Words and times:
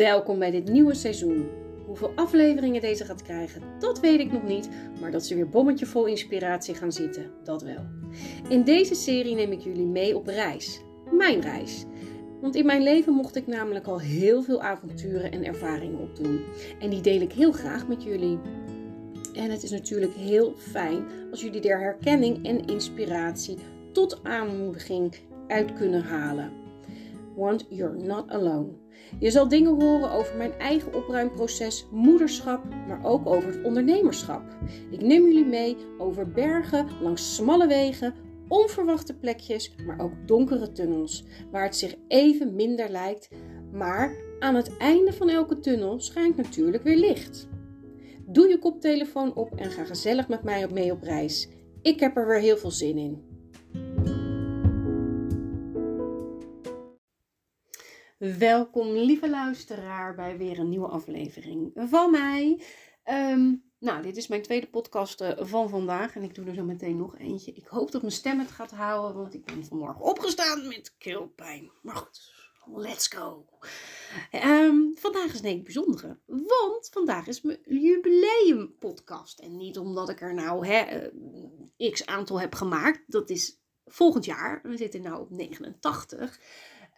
Welkom 0.00 0.38
bij 0.38 0.50
dit 0.50 0.68
nieuwe 0.68 0.94
seizoen. 0.94 1.48
Hoeveel 1.86 2.12
afleveringen 2.14 2.80
deze 2.80 3.04
gaat 3.04 3.22
krijgen, 3.22 3.62
dat 3.78 4.00
weet 4.00 4.20
ik 4.20 4.32
nog 4.32 4.42
niet, 4.42 4.68
maar 5.00 5.10
dat 5.10 5.24
ze 5.26 5.34
weer 5.34 5.48
bommetje 5.48 5.86
vol 5.86 6.06
inspiratie 6.06 6.74
gaan 6.74 6.92
zitten, 6.92 7.30
dat 7.44 7.62
wel. 7.62 7.86
In 8.48 8.64
deze 8.64 8.94
serie 8.94 9.34
neem 9.34 9.52
ik 9.52 9.60
jullie 9.60 9.86
mee 9.86 10.16
op 10.16 10.26
reis. 10.26 10.80
Mijn 11.10 11.40
reis. 11.40 11.84
Want 12.40 12.54
in 12.54 12.66
mijn 12.66 12.82
leven 12.82 13.12
mocht 13.12 13.36
ik 13.36 13.46
namelijk 13.46 13.86
al 13.86 14.00
heel 14.00 14.42
veel 14.42 14.62
avonturen 14.62 15.32
en 15.32 15.44
ervaringen 15.44 16.00
opdoen. 16.00 16.40
En 16.78 16.90
die 16.90 17.00
deel 17.00 17.20
ik 17.20 17.32
heel 17.32 17.52
graag 17.52 17.88
met 17.88 18.02
jullie. 18.02 18.38
En 19.34 19.50
het 19.50 19.62
is 19.62 19.70
natuurlijk 19.70 20.14
heel 20.14 20.54
fijn 20.56 21.04
als 21.30 21.40
jullie 21.40 21.68
er 21.68 21.80
herkenning 21.80 22.46
en 22.46 22.64
inspiratie 22.64 23.56
tot 23.92 24.20
aanmoediging 24.22 25.14
uit 25.48 25.72
kunnen 25.72 26.02
halen. 26.02 26.59
Want 27.40 27.66
you're 27.68 27.96
not 27.96 28.30
alone. 28.30 28.68
Je 29.18 29.30
zal 29.30 29.48
dingen 29.48 29.82
horen 29.82 30.10
over 30.10 30.36
mijn 30.36 30.52
eigen 30.52 30.94
opruimproces, 30.94 31.86
moederschap, 31.90 32.64
maar 32.88 33.04
ook 33.04 33.26
over 33.26 33.48
het 33.48 33.64
ondernemerschap. 33.64 34.42
Ik 34.90 35.02
neem 35.02 35.24
jullie 35.24 35.44
mee 35.44 35.76
over 35.98 36.30
bergen, 36.30 36.86
langs 37.02 37.34
smalle 37.34 37.66
wegen, 37.66 38.14
onverwachte 38.48 39.18
plekjes, 39.18 39.74
maar 39.86 40.00
ook 40.00 40.12
donkere 40.26 40.72
tunnels, 40.72 41.24
waar 41.50 41.62
het 41.62 41.76
zich 41.76 41.94
even 42.08 42.54
minder 42.54 42.90
lijkt, 42.90 43.28
maar 43.72 44.16
aan 44.38 44.54
het 44.54 44.76
einde 44.76 45.12
van 45.12 45.28
elke 45.28 45.58
tunnel 45.58 46.00
schijnt 46.00 46.36
natuurlijk 46.36 46.82
weer 46.82 46.98
licht. 46.98 47.48
Doe 48.26 48.48
je 48.48 48.58
koptelefoon 48.58 49.34
op 49.34 49.54
en 49.56 49.70
ga 49.70 49.84
gezellig 49.84 50.28
met 50.28 50.42
mij 50.42 50.68
mee 50.72 50.92
op 50.92 51.02
reis. 51.02 51.48
Ik 51.82 52.00
heb 52.00 52.16
er 52.16 52.26
weer 52.26 52.40
heel 52.40 52.56
veel 52.56 52.70
zin 52.70 52.98
in. 52.98 53.29
Welkom, 58.20 58.92
lieve 58.92 59.30
luisteraar, 59.30 60.14
bij 60.14 60.38
weer 60.38 60.58
een 60.58 60.68
nieuwe 60.68 60.88
aflevering 60.88 61.72
van 61.74 62.10
mij. 62.10 62.62
Ehm, 63.02 63.54
nou, 63.78 64.02
dit 64.02 64.16
is 64.16 64.28
mijn 64.28 64.42
tweede 64.42 64.66
podcast 64.66 65.20
eh, 65.20 65.30
van 65.38 65.68
vandaag 65.68 66.16
en 66.16 66.22
ik 66.22 66.34
doe 66.34 66.46
er 66.46 66.54
zo 66.54 66.64
meteen 66.64 66.96
nog 66.96 67.18
eentje. 67.18 67.52
Ik 67.52 67.66
hoop 67.66 67.90
dat 67.90 68.00
mijn 68.00 68.12
stem 68.12 68.38
het 68.38 68.50
gaat 68.50 68.70
houden, 68.70 69.22
want 69.22 69.34
ik 69.34 69.44
ben 69.44 69.64
vanmorgen 69.64 70.00
opgestaan 70.00 70.68
met 70.68 70.94
keelpijn. 70.98 71.70
Maar 71.82 71.96
goed, 71.96 72.32
let's 72.74 73.06
go. 73.06 73.46
Ehm, 74.30 74.76
vandaag 74.94 75.34
is 75.34 75.42
een 75.42 75.62
bijzondere, 75.62 76.18
want 76.26 76.88
vandaag 76.92 77.26
is 77.26 77.40
mijn 77.40 77.58
jubileumpodcast. 77.64 79.38
En 79.38 79.56
niet 79.56 79.78
omdat 79.78 80.08
ik 80.08 80.20
er 80.20 80.34
nou 80.34 80.66
eh, 80.66 81.90
x 81.90 82.06
aantal 82.06 82.40
heb 82.40 82.54
gemaakt, 82.54 83.00
dat 83.06 83.30
is 83.30 83.60
volgend 83.86 84.24
jaar. 84.24 84.60
We 84.62 84.76
zitten 84.76 85.02
nu 85.02 85.10
op 85.10 85.30
89. 85.30 86.40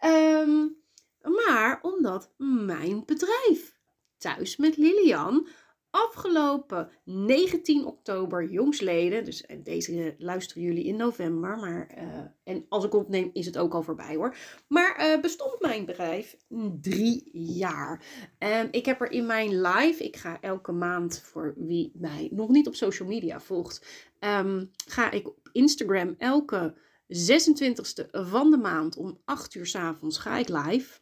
Um, 0.05 0.82
maar 1.23 1.79
omdat 1.81 2.33
mijn 2.37 3.05
bedrijf, 3.05 3.77
Thuis 4.17 4.57
met 4.57 4.77
Lilian, 4.77 5.47
afgelopen 5.93 6.89
19 7.03 7.85
oktober 7.85 8.49
jongsleden, 8.49 9.25
dus 9.25 9.45
eh, 9.45 9.57
deze 9.63 10.15
luisteren 10.17 10.63
jullie 10.63 10.83
in 10.83 10.95
november, 10.95 11.57
maar 11.57 11.97
uh, 11.97 12.03
en 12.43 12.65
als 12.69 12.83
ik 12.83 12.93
opneem 12.93 13.29
is 13.33 13.45
het 13.45 13.57
ook 13.57 13.73
al 13.73 13.83
voorbij 13.83 14.15
hoor. 14.15 14.35
Maar 14.67 14.99
uh, 14.99 15.21
bestond 15.21 15.61
mijn 15.61 15.85
bedrijf 15.85 16.37
drie 16.81 17.29
jaar. 17.33 18.05
En 18.37 18.67
ik 18.71 18.85
heb 18.85 19.01
er 19.01 19.11
in 19.11 19.25
mijn 19.25 19.61
live, 19.61 20.03
ik 20.03 20.15
ga 20.15 20.41
elke 20.41 20.71
maand 20.71 21.19
voor 21.19 21.53
wie 21.57 21.91
mij 21.95 22.29
nog 22.31 22.49
niet 22.49 22.67
op 22.67 22.75
social 22.75 23.07
media 23.07 23.39
volgt, 23.39 23.85
um, 24.19 24.71
ga 24.87 25.11
ik 25.11 25.27
op 25.27 25.49
Instagram 25.51 26.15
elke 26.17 26.75
26e 27.07 28.09
van 28.11 28.51
de 28.51 28.57
maand 28.57 28.95
om 28.97 29.21
8 29.25 29.55
uur 29.55 29.65
s 29.65 29.75
avonds 29.75 30.17
ga 30.17 30.37
ik 30.37 30.49
live. 30.49 31.01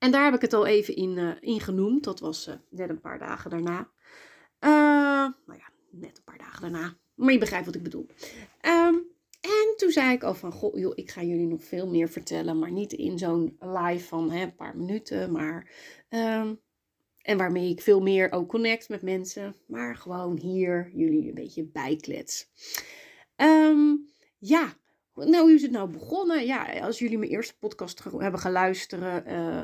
En 0.00 0.10
daar 0.10 0.24
heb 0.24 0.34
ik 0.34 0.40
het 0.40 0.52
al 0.52 0.66
even 0.66 0.96
in, 0.96 1.38
uh, 1.40 1.60
genoemd. 1.60 2.04
Dat 2.04 2.20
was 2.20 2.48
uh, 2.48 2.54
net 2.68 2.88
een 2.88 3.00
paar 3.00 3.18
dagen 3.18 3.50
daarna. 3.50 3.78
Uh, 4.60 4.70
nou 5.46 5.58
ja, 5.58 5.70
net 5.90 6.16
een 6.16 6.24
paar 6.24 6.38
dagen 6.38 6.60
daarna. 6.60 6.96
Maar 7.14 7.32
je 7.32 7.38
begrijpt 7.38 7.66
wat 7.66 7.74
ik 7.74 7.82
bedoel. 7.82 8.06
Um, 8.66 9.08
en 9.40 9.74
toen 9.76 9.90
zei 9.90 10.12
ik 10.12 10.22
al 10.22 10.34
van, 10.34 10.52
goh, 10.52 10.78
joh, 10.78 10.92
ik 10.94 11.10
ga 11.10 11.22
jullie 11.22 11.46
nog 11.46 11.64
veel 11.64 11.88
meer 11.88 12.08
vertellen. 12.08 12.58
Maar 12.58 12.70
niet 12.70 12.92
in 12.92 13.18
zo'n 13.18 13.56
live 13.58 14.06
van 14.06 14.30
hè, 14.30 14.42
een 14.42 14.54
paar 14.54 14.76
minuten. 14.76 15.32
Maar, 15.32 15.70
um, 16.08 16.60
en 17.22 17.36
waarmee 17.36 17.70
ik 17.70 17.80
veel 17.80 18.00
meer 18.00 18.32
ook 18.32 18.48
connect 18.48 18.88
met 18.88 19.02
mensen. 19.02 19.56
Maar 19.66 19.96
gewoon 19.96 20.38
hier 20.38 20.90
jullie 20.94 21.28
een 21.28 21.34
beetje 21.34 21.64
bijklets. 21.64 22.48
Um, 23.36 24.08
ja, 24.38 24.74
nou, 25.28 25.42
hoe 25.42 25.52
is 25.52 25.62
het 25.62 25.70
nou 25.70 25.90
begonnen? 25.90 26.46
Ja, 26.46 26.80
als 26.80 26.98
jullie 26.98 27.18
mijn 27.18 27.30
eerste 27.30 27.58
podcast 27.58 28.02
hebben 28.18 28.40
geluisterd, 28.40 29.26
uh, 29.26 29.60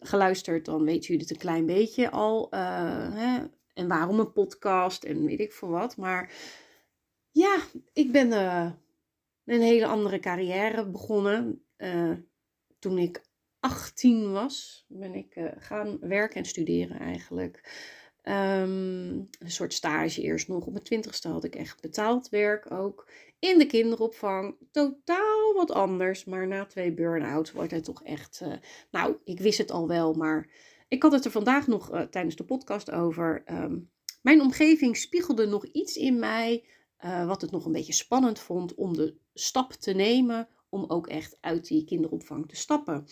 geluisterd 0.00 0.64
dan 0.64 0.84
weten 0.84 1.06
jullie 1.06 1.20
het 1.20 1.30
een 1.30 1.36
klein 1.36 1.66
beetje 1.66 2.10
al. 2.10 2.54
Uh, 2.54 3.14
hè? 3.14 3.44
En 3.74 3.88
waarom 3.88 4.18
een 4.18 4.32
podcast 4.32 5.04
en 5.04 5.24
weet 5.24 5.40
ik 5.40 5.52
veel 5.52 5.68
wat. 5.68 5.96
Maar 5.96 6.32
ja, 7.30 7.58
ik 7.92 8.12
ben 8.12 8.28
uh, 8.28 8.70
een 9.44 9.60
hele 9.60 9.86
andere 9.86 10.18
carrière 10.18 10.86
begonnen. 10.86 11.64
toen 12.78 12.98
ik 12.98 13.22
18 13.60 14.32
was, 14.32 14.84
ben 14.88 15.14
ik 15.14 15.52
gaan 15.58 15.98
werken 16.00 16.36
en 16.36 16.44
studeren 16.44 16.98
eigenlijk. 16.98 17.60
Um, 18.28 19.28
een 19.38 19.50
soort 19.50 19.72
stage 19.72 20.22
eerst 20.22 20.48
nog. 20.48 20.66
Op 20.66 20.72
mijn 20.72 20.84
twintigste 20.84 21.28
had 21.28 21.44
ik 21.44 21.54
echt 21.54 21.80
betaald 21.80 22.28
werk 22.28 22.70
ook. 22.70 23.08
In 23.38 23.58
de 23.58 23.66
kinderopvang. 23.66 24.56
Totaal 24.70 25.52
wat 25.54 25.70
anders. 25.70 26.24
Maar 26.24 26.46
na 26.46 26.64
twee 26.64 26.94
burn-outs 26.94 27.52
wordt 27.52 27.70
het 27.70 27.84
toch 27.84 28.02
echt... 28.02 28.40
Uh, 28.42 28.52
nou, 28.90 29.16
ik 29.24 29.40
wist 29.40 29.58
het 29.58 29.70
al 29.70 29.88
wel, 29.88 30.14
maar... 30.14 30.48
Ik 30.88 31.02
had 31.02 31.12
het 31.12 31.24
er 31.24 31.30
vandaag 31.30 31.66
nog 31.66 31.94
uh, 31.94 32.00
tijdens 32.00 32.36
de 32.36 32.44
podcast 32.44 32.90
over. 32.90 33.42
Um, 33.46 33.90
mijn 34.22 34.40
omgeving 34.40 34.96
spiegelde 34.96 35.46
nog 35.46 35.66
iets 35.66 35.96
in 35.96 36.18
mij... 36.18 36.64
Uh, 37.04 37.26
wat 37.26 37.40
het 37.40 37.50
nog 37.50 37.64
een 37.64 37.72
beetje 37.72 37.92
spannend 37.92 38.38
vond 38.38 38.74
om 38.74 38.96
de 38.96 39.16
stap 39.34 39.72
te 39.72 39.92
nemen... 39.92 40.48
om 40.68 40.84
ook 40.88 41.06
echt 41.06 41.38
uit 41.40 41.66
die 41.66 41.84
kinderopvang 41.84 42.48
te 42.48 42.56
stappen. 42.56 43.06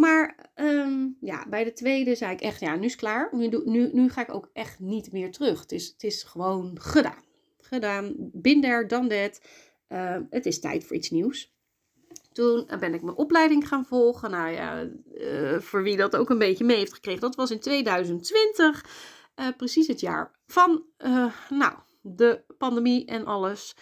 Maar 0.00 0.50
um, 0.54 1.16
ja, 1.20 1.46
bij 1.48 1.64
de 1.64 1.72
tweede 1.72 2.14
zei 2.14 2.32
ik 2.32 2.40
echt, 2.40 2.60
ja, 2.60 2.76
nu 2.76 2.84
is 2.84 2.90
het 2.90 3.00
klaar. 3.00 3.28
Nu, 3.32 3.62
nu, 3.64 3.90
nu 3.92 4.08
ga 4.08 4.20
ik 4.20 4.34
ook 4.34 4.50
echt 4.52 4.78
niet 4.78 5.12
meer 5.12 5.32
terug. 5.32 5.60
Het 5.60 5.72
is, 5.72 5.86
het 5.86 6.02
is 6.02 6.22
gewoon 6.22 6.80
gedaan. 6.80 7.24
Gedaan. 7.60 8.14
Bin 8.16 8.60
there, 8.60 8.86
done 8.86 9.08
that. 9.08 9.40
Uh, 9.88 10.16
het 10.30 10.46
is 10.46 10.60
tijd 10.60 10.84
voor 10.84 10.96
iets 10.96 11.10
nieuws. 11.10 11.54
Toen 12.32 12.70
ben 12.80 12.94
ik 12.94 13.02
mijn 13.02 13.16
opleiding 13.16 13.68
gaan 13.68 13.86
volgen. 13.86 14.30
Nou 14.30 14.50
ja, 14.50 14.88
uh, 15.14 15.58
voor 15.58 15.82
wie 15.82 15.96
dat 15.96 16.16
ook 16.16 16.30
een 16.30 16.38
beetje 16.38 16.64
mee 16.64 16.76
heeft 16.76 16.94
gekregen. 16.94 17.20
Dat 17.20 17.34
was 17.34 17.50
in 17.50 17.60
2020. 17.60 18.84
Uh, 19.40 19.46
precies 19.56 19.86
het 19.86 20.00
jaar 20.00 20.38
van, 20.46 20.84
nou, 21.48 21.74
de 22.00 22.44
pandemie 22.58 23.06
en 23.06 23.26
alles. 23.26 23.76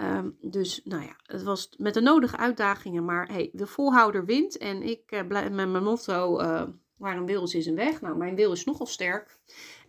Um, 0.00 0.36
dus 0.40 0.80
nou 0.84 1.02
ja, 1.02 1.16
het 1.22 1.42
was 1.42 1.74
met 1.76 1.94
de 1.94 2.00
nodige 2.00 2.36
uitdagingen, 2.36 3.04
maar 3.04 3.28
hey, 3.32 3.50
de 3.52 3.66
volhouder 3.66 4.24
wint. 4.24 4.56
En 4.56 4.82
ik 4.82 5.12
uh, 5.12 5.26
blijf 5.26 5.50
met 5.50 5.68
mijn 5.68 5.84
motto, 5.84 6.40
uh, 6.40 6.62
waar 6.96 7.16
een 7.16 7.26
wil 7.26 7.42
is, 7.42 7.54
is 7.54 7.66
een 7.66 7.74
weg. 7.74 8.00
Nou, 8.00 8.16
mijn 8.16 8.34
wil 8.34 8.52
is 8.52 8.64
nogal 8.64 8.86
sterk. 8.86 9.38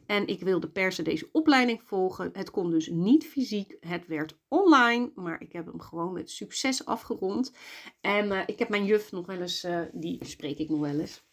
En 0.06 0.28
ik 0.28 0.44
wilde 0.44 0.70
per 0.70 0.92
se 0.92 1.02
deze 1.02 1.30
opleiding 1.32 1.82
volgen. 1.84 2.30
Het 2.34 2.52
kon 2.52 2.72
dus 2.72 2.88
niet 2.88 3.26
fysiek, 3.26 3.78
het 3.80 4.08
werd 4.08 4.38
online, 4.48 5.12
maar 5.16 5.42
ik 5.42 5.52
heb 5.52 5.66
hem 5.66 5.80
gewoon 5.82 6.14
met 6.14 6.30
succes 6.30 6.86
afgerond. 6.86 7.54
En 8.02 8.26
uh, 8.26 8.42
ik 8.46 8.60
heb 8.60 8.70
mijn 8.70 8.86
juf 8.86 9.12
nog 9.12 9.26
wel 9.26 9.42
eens, 9.42 9.68
die 9.92 10.26
spreek 10.26 10.58
ik 10.58 10.70
nog 10.70 10.80
wel 10.80 11.00
eens. 11.00 11.24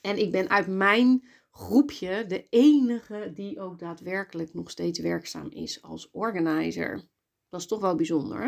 En 0.00 0.18
ik 0.18 0.30
ben 0.30 0.48
uit 0.50 0.66
mijn 0.66 1.24
groepje 1.50 2.24
de 2.26 2.46
enige 2.48 3.30
die 3.34 3.60
ook 3.60 3.78
daadwerkelijk 3.78 4.54
nog 4.54 4.70
steeds 4.70 4.98
werkzaam 4.98 5.50
is 5.50 5.82
als 5.82 6.10
organizer. 6.10 7.12
Dat 7.54 7.62
is 7.62 7.68
toch 7.68 7.80
wel 7.80 7.94
bijzonder. 7.94 8.38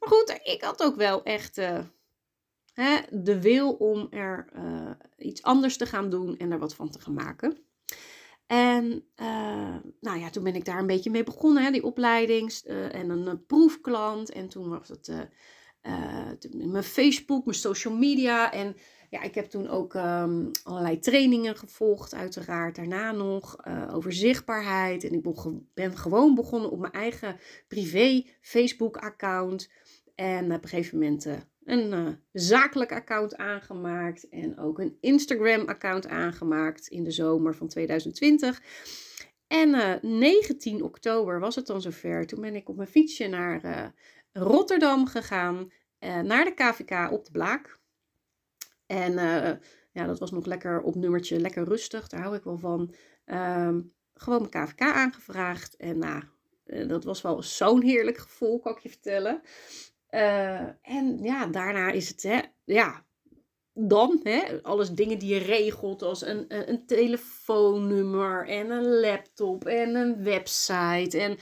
Maar 0.00 0.08
goed, 0.08 0.40
ik 0.42 0.62
had 0.62 0.82
ook 0.82 0.96
wel 0.96 1.22
echt 1.22 1.58
uh, 1.58 1.78
hè, 2.72 2.96
de 3.10 3.40
wil 3.40 3.72
om 3.72 4.06
er 4.10 4.48
uh, 4.56 4.90
iets 5.16 5.42
anders 5.42 5.76
te 5.76 5.86
gaan 5.86 6.10
doen 6.10 6.36
en 6.36 6.52
er 6.52 6.58
wat 6.58 6.74
van 6.74 6.90
te 6.90 7.00
gaan 7.00 7.14
maken. 7.14 7.58
En 8.46 8.84
uh, 9.16 9.76
nou 10.00 10.18
ja, 10.18 10.30
toen 10.30 10.42
ben 10.42 10.54
ik 10.54 10.64
daar 10.64 10.78
een 10.78 10.86
beetje 10.86 11.10
mee 11.10 11.24
begonnen, 11.24 11.64
hè, 11.64 11.70
die 11.70 11.84
opleiding 11.84 12.52
en 12.90 13.10
een 13.10 13.46
proefklant. 13.46 14.30
En 14.30 14.48
toen 14.48 14.68
was 14.68 14.88
het 14.88 15.28
mijn 16.52 16.82
Facebook, 16.84 17.44
mijn 17.44 17.58
social 17.58 17.94
media 17.94 18.52
en 18.52 18.76
ja, 19.10 19.22
ik 19.22 19.34
heb 19.34 19.44
toen 19.44 19.68
ook 19.68 19.94
um, 19.94 20.50
allerlei 20.62 20.98
trainingen 20.98 21.56
gevolgd, 21.56 22.14
uiteraard. 22.14 22.76
Daarna 22.76 23.12
nog 23.12 23.56
uh, 23.68 23.94
over 23.94 24.12
zichtbaarheid. 24.12 25.04
En 25.04 25.12
ik 25.12 25.22
ben 25.74 25.96
gewoon 25.96 26.34
begonnen 26.34 26.70
op 26.70 26.78
mijn 26.78 26.92
eigen 26.92 27.36
privé 27.68 28.24
Facebook-account. 28.40 29.70
En 30.14 30.52
op 30.52 30.62
een 30.62 30.68
gegeven 30.68 30.98
moment 30.98 31.26
uh, 31.26 31.34
een 31.64 32.18
zakelijk 32.32 32.92
account 32.92 33.36
aangemaakt. 33.36 34.28
En 34.28 34.58
ook 34.58 34.78
een 34.78 34.96
Instagram-account 35.00 36.06
aangemaakt 36.06 36.86
in 36.86 37.04
de 37.04 37.10
zomer 37.10 37.54
van 37.54 37.68
2020. 37.68 38.62
En 39.46 39.98
19 40.02 40.82
oktober 40.82 41.40
was 41.40 41.54
het 41.54 41.66
dan 41.66 41.80
zover. 41.80 42.26
Toen 42.26 42.40
ben 42.40 42.54
ik 42.54 42.68
op 42.68 42.76
mijn 42.76 42.88
fietsje 42.88 43.28
naar 43.28 43.92
Rotterdam 44.36 45.06
gegaan. 45.06 45.72
naar 46.00 46.44
de 46.44 46.54
KVK 46.54 47.12
op 47.12 47.24
de 47.24 47.30
Blaak. 47.30 47.78
En 48.86 49.12
uh, 49.12 49.50
Ja, 49.92 50.06
dat 50.06 50.18
was 50.18 50.30
nog 50.30 50.46
lekker 50.46 50.80
op 50.80 50.94
nummertje, 50.94 51.40
lekker 51.40 51.64
rustig. 51.64 52.08
Daar 52.08 52.22
hou 52.22 52.36
ik 52.36 52.44
wel 52.44 52.58
van. 52.58 52.94
Ehm, 53.24 53.80
gewoon 54.14 54.48
mijn 54.50 54.66
KVK 54.66 54.80
aangevraagd. 54.80 55.76
En 55.76 55.98
nou, 55.98 56.22
dat 56.88 57.04
was 57.04 57.22
wel 57.22 57.42
zo'n 57.42 57.82
heerlijk 57.82 58.16
gevoel, 58.16 58.60
kan 58.60 58.72
ik 58.72 58.78
je 58.78 58.88
vertellen. 58.88 59.42
en 60.82 61.18
ja, 61.22 61.46
daarna 61.46 61.90
is 61.90 62.08
het, 62.08 62.22
hè, 62.22 62.40
ja, 62.64 63.04
dan, 63.78 64.20
hè, 64.22 64.62
alles 64.62 64.90
dingen 64.90 65.18
die 65.18 65.34
je 65.34 65.40
regelt, 65.40 66.02
als 66.02 66.26
een, 66.26 66.44
een 66.70 66.86
telefoonnummer 66.86 68.48
en 68.48 68.70
een 68.70 69.00
laptop 69.00 69.64
en 69.66 69.94
een 69.94 70.24
website 70.24 71.18
en 71.18 71.38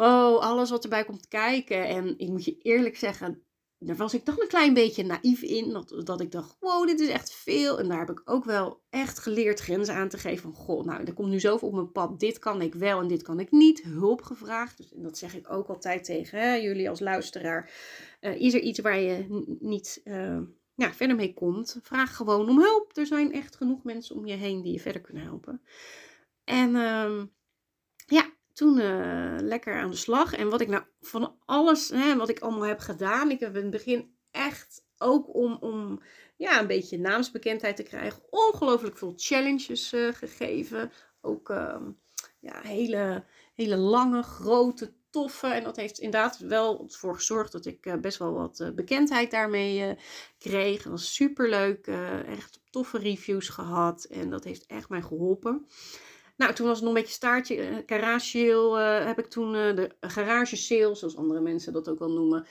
oh, 0.00 0.40
alles 0.40 0.70
wat 0.70 0.82
erbij 0.82 1.04
komt 1.04 1.28
kijken. 1.28 1.88
En 1.88 2.18
ik 2.18 2.28
moet 2.28 2.44
je 2.44 2.58
eerlijk 2.58 2.96
zeggen, 2.96 3.42
daar 3.78 3.96
was 3.96 4.14
ik 4.14 4.24
toch 4.24 4.38
een 4.38 4.48
klein 4.48 4.74
beetje 4.74 5.04
naïef 5.04 5.42
in. 5.42 5.72
Dat, 5.72 6.00
dat 6.04 6.20
ik 6.20 6.32
dacht, 6.32 6.56
wow, 6.60 6.86
dit 6.86 7.00
is 7.00 7.08
echt 7.08 7.32
veel. 7.32 7.78
En 7.78 7.88
daar 7.88 7.98
heb 7.98 8.10
ik 8.10 8.22
ook 8.24 8.44
wel 8.44 8.82
echt 8.90 9.18
geleerd 9.18 9.60
grenzen 9.60 9.94
aan 9.94 10.08
te 10.08 10.18
geven. 10.18 10.42
Van, 10.42 10.54
goh, 10.54 10.84
nou, 10.84 11.04
er 11.04 11.14
komt 11.14 11.30
nu 11.30 11.40
zoveel 11.40 11.68
op 11.68 11.74
mijn 11.74 11.92
pad. 11.92 12.20
Dit 12.20 12.38
kan 12.38 12.62
ik 12.62 12.74
wel 12.74 13.00
en 13.00 13.08
dit 13.08 13.22
kan 13.22 13.40
ik 13.40 13.50
niet. 13.50 13.82
Hulp 13.82 14.22
gevraagd. 14.22 14.76
Dus, 14.76 14.92
en 14.92 15.02
dat 15.02 15.18
zeg 15.18 15.34
ik 15.34 15.52
ook 15.52 15.68
altijd 15.68 16.04
tegen 16.04 16.62
jullie 16.62 16.88
als 16.88 17.00
luisteraar. 17.00 17.70
Uh, 18.20 18.40
is 18.40 18.54
er 18.54 18.60
iets 18.60 18.78
waar 18.78 18.98
je 18.98 19.44
niet... 19.60 20.02
Ja, 20.74 20.92
verder 20.92 21.16
mee 21.16 21.34
komt, 21.34 21.78
vraag 21.82 22.16
gewoon 22.16 22.48
om 22.48 22.58
hulp. 22.58 22.96
Er 22.96 23.06
zijn 23.06 23.32
echt 23.32 23.56
genoeg 23.56 23.84
mensen 23.84 24.16
om 24.16 24.26
je 24.26 24.34
heen 24.34 24.62
die 24.62 24.72
je 24.72 24.80
verder 24.80 25.00
kunnen 25.00 25.22
helpen. 25.22 25.62
En 26.44 26.70
uh, 26.70 27.22
ja, 28.06 28.30
toen 28.60 28.78
uh, 28.78 29.36
lekker 29.38 29.74
aan 29.74 29.90
de 29.90 29.96
slag. 29.96 30.34
En 30.34 30.48
wat 30.48 30.60
ik 30.60 30.68
nou 30.68 30.82
van 31.00 31.36
alles, 31.44 31.88
hè, 31.88 32.16
wat 32.16 32.28
ik 32.28 32.40
allemaal 32.40 32.62
heb 32.62 32.78
gedaan. 32.78 33.30
Ik 33.30 33.40
heb 33.40 33.56
in 33.56 33.62
het 33.62 33.70
begin 33.70 34.14
echt 34.30 34.84
ook 34.98 35.34
om, 35.34 35.56
om 35.60 36.00
ja, 36.36 36.60
een 36.60 36.66
beetje 36.66 36.98
naamsbekendheid 36.98 37.76
te 37.76 37.82
krijgen. 37.82 38.22
Ongelooflijk 38.30 38.98
veel 38.98 39.12
challenges 39.16 39.92
uh, 39.92 40.12
gegeven. 40.12 40.92
Ook 41.20 41.50
uh, 41.50 41.76
ja, 42.40 42.60
hele, 42.62 43.24
hele 43.54 43.76
lange, 43.76 44.22
grote 44.22 44.92
toffe. 45.10 45.46
En 45.46 45.64
dat 45.64 45.76
heeft 45.76 45.98
inderdaad 45.98 46.38
wel 46.38 46.84
ervoor 46.84 47.14
gezorgd 47.14 47.52
dat 47.52 47.66
ik 47.66 47.86
eh, 47.86 47.94
best 47.94 48.18
wel 48.18 48.32
wat 48.32 48.60
eh, 48.60 48.70
bekendheid 48.70 49.30
daarmee 49.30 49.96
kreeg. 50.38 50.82
Dat 50.82 50.92
was 50.92 51.14
super 51.14 51.48
leuk. 51.48 51.86
echt 52.26 52.60
toffe 52.70 52.98
reviews 52.98 53.48
gehad. 53.48 54.04
En 54.04 54.30
dat 54.30 54.44
heeft 54.44 54.66
echt 54.66 54.88
mij 54.88 55.02
geholpen. 55.02 55.66
Nou, 56.40 56.54
toen 56.54 56.66
was 56.66 56.76
het 56.76 56.86
nog 56.86 56.94
een 56.94 57.00
beetje 57.00 57.16
staartje. 57.16 57.82
Garage 57.86 59.02
heb 59.04 59.18
ik 59.18 59.26
toen 59.26 59.52
de 59.52 59.90
garage 60.00 60.56
sale, 60.56 60.94
zoals 60.94 61.16
andere 61.16 61.40
mensen 61.40 61.72
dat 61.72 61.88
ook 61.88 61.98
wel 61.98 62.12
noemen. 62.12 62.46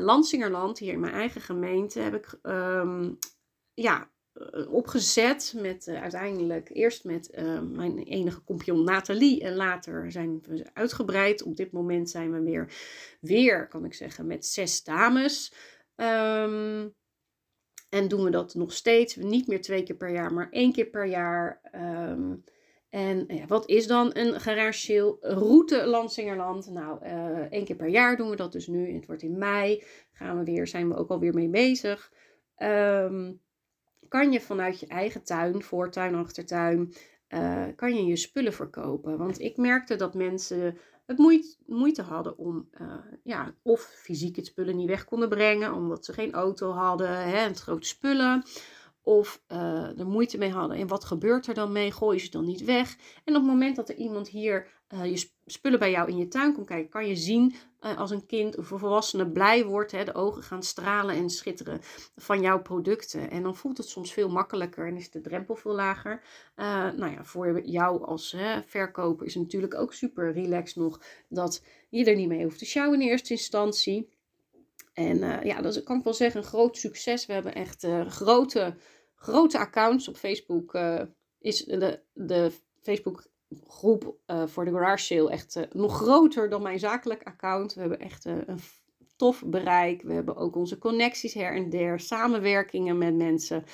Landsingerland, 0.00 0.78
hier 0.78 0.92
in 0.92 1.00
mijn 1.00 1.14
eigen 1.14 1.40
gemeente, 1.40 2.00
heb 2.00 2.14
ik 2.14 2.38
um, 2.42 3.18
ja, 3.74 4.10
eh, 4.34 4.72
opgezet 4.72 5.54
met 5.56 5.86
uh, 5.86 6.02
uiteindelijk 6.02 6.70
eerst 6.72 7.04
met 7.04 7.30
uh, 7.38 7.60
mijn 7.60 7.98
enige 7.98 8.44
compagnon 8.44 8.84
Nathalie 8.84 9.40
en 9.40 9.54
later 9.54 10.12
zijn 10.12 10.42
we 10.46 10.64
uitgebreid. 10.72 11.42
Op 11.42 11.56
dit 11.56 11.72
moment 11.72 12.10
zijn 12.10 12.32
we 12.32 12.40
weer, 12.40 12.72
weer 13.20 13.68
kan 13.68 13.84
ik 13.84 13.94
zeggen, 13.94 14.26
met 14.26 14.46
zes 14.46 14.82
dames. 14.82 15.54
Um, 15.96 16.94
en 17.88 18.08
doen 18.08 18.24
we 18.24 18.30
dat 18.30 18.54
nog 18.54 18.72
steeds, 18.72 19.16
niet 19.16 19.46
meer 19.46 19.60
twee 19.60 19.82
keer 19.82 19.96
per 19.96 20.10
jaar, 20.10 20.32
maar 20.32 20.50
één 20.50 20.72
keer 20.72 20.86
per 20.86 21.06
jaar. 21.06 21.60
Um, 21.74 22.44
en 22.94 23.24
ja, 23.28 23.46
wat 23.46 23.68
is 23.68 23.86
dan 23.86 24.10
een 24.12 24.40
garage 24.40 25.16
route 25.20 25.86
Landsingerland? 25.86 26.70
Nou, 26.70 27.04
uh, 27.04 27.38
één 27.38 27.64
keer 27.64 27.76
per 27.76 27.88
jaar 27.88 28.16
doen 28.16 28.30
we 28.30 28.36
dat 28.36 28.52
dus 28.52 28.66
nu. 28.66 28.94
Het 28.94 29.06
wordt 29.06 29.22
in 29.22 29.38
mei. 29.38 29.82
Gaan 30.12 30.38
we 30.38 30.44
weer, 30.44 30.66
zijn 30.66 30.88
we 30.88 30.96
ook 30.96 31.08
alweer 31.08 31.34
mee 31.34 31.48
bezig. 31.48 32.12
Um, 32.58 33.40
kan 34.08 34.32
je 34.32 34.40
vanuit 34.40 34.80
je 34.80 34.86
eigen 34.86 35.24
tuin, 35.24 35.62
voortuin, 35.62 36.14
achtertuin, 36.14 36.94
uh, 37.28 37.64
kan 37.76 37.94
je 37.94 38.04
je 38.04 38.16
spullen 38.16 38.52
verkopen. 38.52 39.18
Want 39.18 39.40
ik 39.40 39.56
merkte 39.56 39.96
dat 39.96 40.14
mensen 40.14 40.78
het 41.06 41.18
moeite, 41.66 42.02
hadden 42.02 42.38
om, 42.38 42.68
uh, 42.80 42.94
ja, 43.22 43.54
of 43.62 43.80
fysiek 43.80 44.36
het 44.36 44.46
spullen 44.46 44.76
niet 44.76 44.88
weg 44.88 45.04
konden 45.04 45.28
brengen, 45.28 45.72
omdat 45.74 46.04
ze 46.04 46.12
geen 46.12 46.32
auto 46.32 46.70
hadden, 46.70 47.28
hè, 47.28 47.38
het 47.38 47.60
grote 47.60 47.86
spullen. 47.86 48.42
Of 49.04 49.42
uh, 49.48 49.98
er 49.98 50.06
moeite 50.06 50.38
mee 50.38 50.50
hadden. 50.50 50.76
En 50.76 50.86
wat 50.86 51.04
gebeurt 51.04 51.46
er 51.46 51.54
dan 51.54 51.72
mee? 51.72 51.92
Gooi 51.92 52.16
je 52.16 52.24
ze 52.24 52.30
dan 52.30 52.44
niet 52.44 52.64
weg? 52.64 52.96
En 53.24 53.34
op 53.34 53.42
het 53.42 53.50
moment 53.50 53.76
dat 53.76 53.88
er 53.88 53.96
iemand 53.96 54.28
hier 54.28 54.66
uh, 54.94 55.04
je 55.04 55.28
spullen 55.46 55.78
bij 55.78 55.90
jou 55.90 56.08
in 56.08 56.16
je 56.16 56.28
tuin 56.28 56.54
komt 56.54 56.66
kijken, 56.66 56.90
kan 56.90 57.06
je 57.06 57.16
zien 57.16 57.54
uh, 57.80 57.98
als 57.98 58.10
een 58.10 58.26
kind 58.26 58.56
of 58.56 58.70
een 58.70 58.78
volwassene 58.78 59.30
blij 59.30 59.64
wordt. 59.64 59.92
Hè, 59.92 60.04
de 60.04 60.14
ogen 60.14 60.42
gaan 60.42 60.62
stralen 60.62 61.14
en 61.14 61.30
schitteren 61.30 61.80
van 62.16 62.40
jouw 62.40 62.62
producten. 62.62 63.30
En 63.30 63.42
dan 63.42 63.56
voelt 63.56 63.78
het 63.78 63.88
soms 63.88 64.12
veel 64.12 64.28
makkelijker 64.28 64.86
en 64.86 64.96
is 64.96 65.10
de 65.10 65.20
drempel 65.20 65.56
veel 65.56 65.74
lager. 65.74 66.22
nou 66.96 67.10
ja, 67.10 67.24
voor 67.24 67.66
jou 67.66 68.04
als 68.04 68.32
hè, 68.32 68.62
verkoper 68.62 69.26
is 69.26 69.34
het 69.34 69.42
natuurlijk 69.42 69.74
ook 69.74 69.92
super 69.92 70.32
relaxed 70.32 70.76
nog 70.76 71.00
dat 71.28 71.64
je 71.90 72.04
er 72.04 72.16
niet 72.16 72.28
mee 72.28 72.42
hoeft 72.42 72.58
te 72.58 72.66
sjouwen 72.66 73.00
in 73.00 73.08
eerste 73.08 73.32
instantie. 73.32 74.13
En 74.94 75.46
ja, 75.46 75.60
dat 75.60 75.82
kan 75.82 75.98
ik 75.98 76.04
wel 76.04 76.14
zeggen, 76.14 76.40
een 76.40 76.46
groot 76.46 76.76
succes. 76.76 77.26
We 77.26 77.32
hebben 77.32 77.54
echt 77.54 77.86
grote 78.06 78.74
grote 79.14 79.58
accounts 79.58 80.08
op 80.08 80.16
Facebook 80.16 80.74
uh, 80.74 81.02
is 81.38 81.64
de, 81.64 82.00
de 82.12 82.52
Facebook 82.82 83.26
groep 83.66 84.16
voor 84.46 84.64
de 84.64 84.70
garage 84.70 85.04
sale 85.04 85.30
echt 85.30 85.66
nog 85.72 85.96
groter 85.96 86.48
dan 86.48 86.62
mijn 86.62 86.78
zakelijk 86.78 87.22
account. 87.22 87.74
We 87.74 87.80
hebben 87.80 88.00
echt 88.00 88.24
een 88.24 88.60
tof 89.16 89.42
bereik. 89.46 90.02
We 90.02 90.12
hebben 90.12 90.36
ook 90.36 90.56
onze 90.56 90.78
connecties 90.78 91.34
her 91.34 91.54
en 91.54 91.70
der, 91.70 92.00
samenwerkingen 92.00 92.98
met 92.98 93.14
mensen 93.14 93.64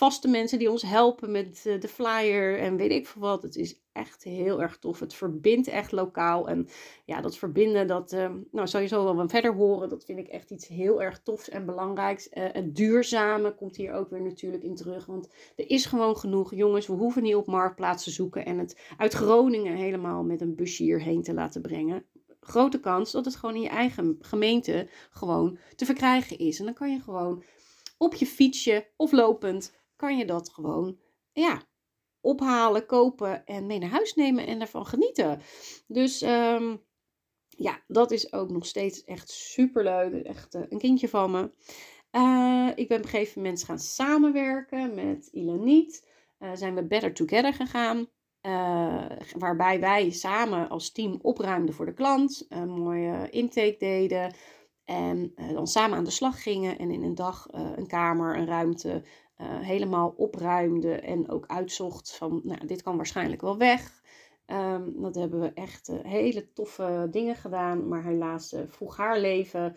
vaste 0.00 0.28
mensen 0.28 0.58
die 0.58 0.70
ons 0.70 0.82
helpen 0.82 1.30
met 1.30 1.62
de 1.62 1.88
flyer 1.88 2.58
en 2.58 2.76
weet 2.76 2.90
ik 2.90 3.06
veel 3.06 3.20
wat. 3.20 3.42
Het 3.42 3.56
is 3.56 3.80
echt 3.92 4.24
heel 4.24 4.62
erg 4.62 4.78
tof. 4.78 5.00
Het 5.00 5.14
verbindt 5.14 5.68
echt 5.68 5.92
lokaal. 5.92 6.48
En 6.48 6.68
ja, 7.04 7.20
dat 7.20 7.36
verbinden, 7.36 7.86
dat 7.86 8.12
uh, 8.12 8.30
nou, 8.50 8.68
zal 8.68 8.80
je 8.80 8.86
zo 8.86 9.04
wel 9.04 9.14
wat 9.14 9.30
verder 9.30 9.54
horen. 9.54 9.88
Dat 9.88 10.04
vind 10.04 10.18
ik 10.18 10.28
echt 10.28 10.50
iets 10.50 10.68
heel 10.68 11.02
erg 11.02 11.22
tofs 11.22 11.48
en 11.48 11.66
belangrijks. 11.66 12.28
Uh, 12.32 12.44
het 12.52 12.76
duurzame 12.76 13.54
komt 13.54 13.76
hier 13.76 13.92
ook 13.92 14.10
weer 14.10 14.22
natuurlijk 14.22 14.62
in 14.62 14.74
terug. 14.74 15.06
Want 15.06 15.28
er 15.56 15.70
is 15.70 15.86
gewoon 15.86 16.16
genoeg. 16.16 16.54
Jongens, 16.54 16.86
we 16.86 16.92
hoeven 16.92 17.22
niet 17.22 17.34
op 17.34 17.46
marktplaats 17.46 18.04
te 18.04 18.10
zoeken. 18.10 18.44
En 18.44 18.58
het 18.58 18.80
uit 18.96 19.12
Groningen 19.12 19.76
helemaal 19.76 20.22
met 20.22 20.40
een 20.40 20.54
busje 20.54 20.82
hierheen 20.82 21.22
te 21.22 21.34
laten 21.34 21.62
brengen. 21.62 22.04
Grote 22.40 22.80
kans 22.80 23.12
dat 23.12 23.24
het 23.24 23.36
gewoon 23.36 23.54
in 23.54 23.62
je 23.62 23.68
eigen 23.68 24.18
gemeente 24.20 24.88
gewoon 25.10 25.58
te 25.76 25.84
verkrijgen 25.84 26.38
is. 26.38 26.58
En 26.58 26.64
dan 26.64 26.74
kan 26.74 26.90
je 26.90 27.00
gewoon 27.00 27.44
op 27.98 28.14
je 28.14 28.26
fietsje 28.26 28.86
of 28.96 29.12
lopend 29.12 29.78
kan 30.00 30.16
je 30.16 30.24
dat 30.24 30.50
gewoon 30.50 30.98
ja, 31.32 31.62
ophalen, 32.20 32.86
kopen 32.86 33.44
en 33.46 33.66
mee 33.66 33.78
naar 33.78 33.90
huis 33.90 34.14
nemen 34.14 34.46
en 34.46 34.60
ervan 34.60 34.86
genieten. 34.86 35.40
Dus 35.86 36.22
um, 36.22 36.82
ja, 37.48 37.80
dat 37.86 38.10
is 38.10 38.32
ook 38.32 38.50
nog 38.50 38.66
steeds 38.66 39.04
echt 39.04 39.30
super 39.30 39.84
leuk. 39.84 40.24
Echt 40.24 40.54
uh, 40.54 40.62
een 40.68 40.78
kindje 40.78 41.08
van 41.08 41.30
me. 41.30 41.50
Uh, 42.12 42.68
ik 42.74 42.88
ben 42.88 42.96
op 42.96 43.04
een 43.04 43.10
gegeven 43.10 43.42
moment 43.42 43.64
gaan 43.64 43.78
samenwerken 43.78 44.94
met 44.94 45.28
Ilaniet. 45.32 46.08
Uh, 46.38 46.50
zijn 46.54 46.74
we 46.74 46.86
Better 46.86 47.14
Together 47.14 47.54
gegaan. 47.54 48.06
waarbij 49.38 49.80
wij 49.80 50.10
samen 50.10 50.68
als 50.68 50.92
team 50.92 51.18
opruimden 51.22 51.74
voor 51.74 51.86
de 51.86 51.94
klant. 51.94 52.46
Een 52.48 52.68
mooie 52.68 53.30
intake 53.30 53.76
deden. 53.78 54.34
En 54.84 55.32
dan 55.34 55.66
samen 55.66 55.96
aan 55.96 56.04
de 56.04 56.10
slag 56.10 56.42
gingen. 56.42 56.78
En 56.78 56.90
in 56.90 57.02
een 57.02 57.14
dag 57.14 57.46
een 57.50 57.86
kamer, 57.86 58.36
een 58.36 58.46
ruimte 58.46 59.02
uh, 59.40 59.60
helemaal 59.60 60.14
opruimde 60.16 60.94
en 60.94 61.30
ook 61.30 61.46
uitzocht 61.46 62.16
van, 62.16 62.40
nou, 62.44 62.66
dit 62.66 62.82
kan 62.82 62.96
waarschijnlijk 62.96 63.40
wel 63.40 63.58
weg. 63.58 64.02
Um, 64.46 65.00
dat 65.02 65.14
hebben 65.14 65.40
we 65.40 65.52
echt 65.54 65.88
uh, 65.88 65.96
hele 66.02 66.52
toffe 66.52 67.08
dingen 67.10 67.36
gedaan, 67.36 67.88
maar 67.88 68.04
helaas 68.04 68.52
uh, 68.52 68.60
vroeg 68.68 68.96
haar 68.96 69.18
leven 69.18 69.76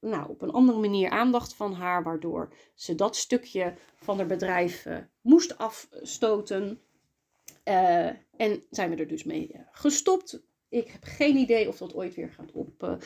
nou, 0.00 0.28
op 0.28 0.42
een 0.42 0.50
andere 0.50 0.78
manier 0.78 1.10
aandacht 1.10 1.54
van 1.54 1.72
haar, 1.72 2.02
waardoor 2.02 2.52
ze 2.74 2.94
dat 2.94 3.16
stukje 3.16 3.74
van 3.96 4.16
haar 4.16 4.26
bedrijf 4.26 4.86
moest 5.20 5.58
afstoten. 5.58 6.80
en 8.36 8.62
zijn 8.70 8.90
we 8.90 8.96
er 8.96 9.08
dus 9.08 9.24
mee 9.24 9.56
gestopt. 9.70 10.42
Ik 10.68 10.88
heb 10.88 11.04
geen 11.04 11.36
idee 11.36 11.68
of 11.68 11.78
dat 11.78 11.94
ooit 11.94 12.14
weer 12.14 12.30
gaat 12.30 12.52
op, 12.52 12.98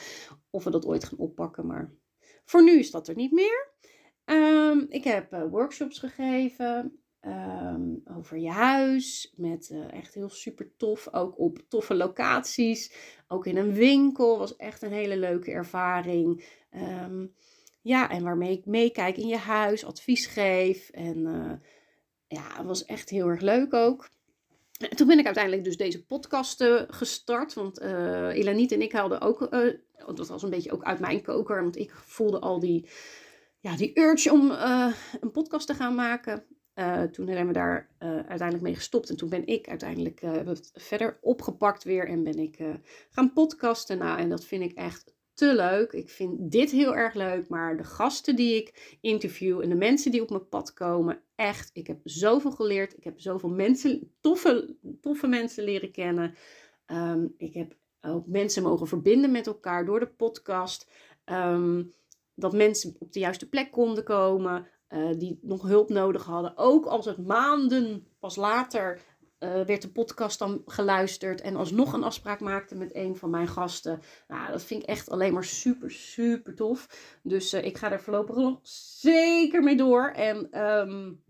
of 0.51 0.65
we 0.65 0.71
dat 0.71 0.87
ooit 0.87 1.05
gaan 1.05 1.19
oppakken, 1.19 1.67
maar 1.67 1.93
voor 2.45 2.65
nu 2.65 2.79
is 2.79 2.91
dat 2.91 3.09
er 3.09 3.15
niet 3.15 3.33
meer. 3.33 3.73
Um, 4.31 4.87
ik 4.89 5.05
heb 5.05 5.33
uh, 5.33 5.43
workshops 5.51 5.99
gegeven 5.99 6.99
um, 7.21 8.03
over 8.17 8.39
je 8.39 8.51
huis. 8.51 9.33
Met 9.37 9.71
uh, 9.73 9.93
echt 9.93 10.15
heel 10.15 10.29
super 10.29 10.71
tof. 10.77 11.15
Ook 11.15 11.39
op 11.39 11.59
toffe 11.69 11.95
locaties. 11.95 12.93
Ook 13.29 13.47
in 13.47 13.57
een 13.57 13.73
winkel. 13.73 14.39
Was 14.39 14.57
echt 14.57 14.83
een 14.83 14.93
hele 14.93 15.17
leuke 15.17 15.51
ervaring. 15.51 16.45
Um, 16.75 17.35
ja, 17.81 18.11
en 18.11 18.23
waarmee 18.23 18.59
ik 18.59 18.67
meekijk 18.67 19.17
in 19.17 19.27
je 19.27 19.37
huis. 19.37 19.85
Advies 19.85 20.27
geef. 20.27 20.91
En 20.91 21.19
uh, 21.19 21.53
ja, 22.27 22.57
het 22.57 22.67
was 22.67 22.85
echt 22.85 23.11
heel 23.11 23.29
erg 23.29 23.41
leuk 23.41 23.75
ook. 23.75 24.09
En 24.79 24.97
toen 24.97 25.07
ben 25.07 25.19
ik 25.19 25.25
uiteindelijk 25.25 25.65
dus 25.65 25.77
deze 25.77 26.05
podcast 26.05 26.65
gestart. 26.89 27.55
Want 27.55 27.83
uh, 27.83 28.29
Elaniet 28.35 28.73
en 28.73 28.83
ik 28.83 28.93
hadden 28.93 29.21
ook... 29.21 29.51
dat 30.15 30.29
was 30.29 30.43
een 30.43 30.51
beetje 30.51 30.73
ook 30.73 30.85
uit 30.85 31.01
mijn 31.01 31.23
koker. 31.23 31.63
Want 31.63 31.77
ik 31.77 31.91
voelde 31.95 32.39
al 32.39 32.61
die 32.61 32.89
ja, 33.61 33.77
die 33.77 33.99
urge 33.99 34.33
om 34.33 34.51
uh, 34.51 34.93
een 35.21 35.31
podcast 35.31 35.67
te 35.67 35.75
gaan 35.75 35.95
maken. 35.95 36.45
Uh, 36.75 37.03
toen 37.03 37.27
zijn 37.27 37.47
we 37.47 37.53
daar 37.53 37.91
uh, 37.99 38.09
uiteindelijk 38.09 38.63
mee 38.63 38.75
gestopt. 38.75 39.11
En 39.11 39.17
toen 39.17 39.29
ben 39.29 39.47
ik 39.47 39.69
uiteindelijk 39.69 40.21
het 40.21 40.71
verder 40.75 41.19
opgepakt 41.21 41.85
weer 41.85 42.09
en 42.09 42.23
ben 42.23 42.39
ik 42.39 42.59
gaan 43.11 43.33
podcasten. 43.33 43.99
Nou, 43.99 44.19
en 44.19 44.29
dat 44.29 44.45
vind 44.45 44.63
ik 44.63 44.73
echt 44.73 45.15
te 45.35 45.55
leuk. 45.55 45.93
Ik 45.93 46.11
vind 46.11 46.51
dit 46.51 46.71
heel 46.71 46.97
erg 46.97 47.15
leuk. 47.15 47.49
Maar 47.49 47.77
de 47.77 47.85
gasten 47.85 48.37
die 48.37 48.57
ik 48.57 48.99
interview 49.01 49.61
en 49.61 49.69
de 49.69 49.75
mensen 49.75 50.11
die 50.11 50.23
op 50.23 50.31
mijn 50.31 50.49
pad 50.49 50.73
komen, 50.73 51.23
echt. 51.35 51.71
Ik 51.73 51.87
heb 51.87 52.01
zoveel 52.05 52.51
geleerd. 52.51 52.97
Ik 52.97 53.05
heb 53.05 53.21
zoveel 53.21 53.51
mensen, 53.51 54.13
toffe, 54.21 54.77
toffe 55.01 55.27
mensen 55.27 55.65
leren 55.65 55.93
kennen. 55.93 56.35
Um, 56.87 57.35
ik 57.37 57.55
heb 57.55 57.77
ook 58.01 58.27
mensen 58.27 58.63
mogen 58.63 58.87
verbinden 58.87 59.31
met 59.31 59.47
elkaar 59.47 59.85
door 59.85 60.01
de 60.01 60.09
podcast. 60.09 60.91
Um, 61.25 61.93
dat 62.39 62.53
mensen 62.53 62.97
op 62.99 63.13
de 63.13 63.21
juiste 63.21 63.49
plek 63.49 63.73
konden 63.73 64.05
komen. 64.05 64.67
Uh, 64.89 65.11
die 65.19 65.39
nog 65.43 65.63
hulp 65.63 65.89
nodig 65.89 66.25
hadden. 66.25 66.57
Ook 66.57 66.87
als 66.87 67.07
het 67.07 67.27
maanden 67.27 68.07
pas 68.19 68.37
later 68.37 69.01
uh, 69.39 69.65
werd 69.65 69.83
de 69.83 69.91
podcast 69.91 70.39
dan 70.39 70.63
geluisterd. 70.67 71.41
En 71.41 71.57
alsnog 71.57 71.93
een 71.93 72.03
afspraak 72.03 72.41
maakte 72.41 72.75
met 72.75 72.95
een 72.95 73.17
van 73.17 73.31
mijn 73.31 73.49
gasten. 73.49 74.01
Nou, 74.29 74.53
dat 74.53 74.63
vind 74.63 74.83
ik 74.83 74.89
echt 74.89 75.11
alleen 75.11 75.33
maar 75.33 75.45
super, 75.45 75.91
super 75.91 76.55
tof. 76.55 76.87
Dus 77.23 77.55
uh, 77.55 77.65
ik 77.65 77.79
ga 77.79 77.93
er 77.93 78.01
voorlopig 78.01 78.37
nog 78.37 78.59
zeker 79.01 79.63
mee 79.63 79.77
door. 79.77 80.09
En 80.09 80.65
um, 80.65 81.23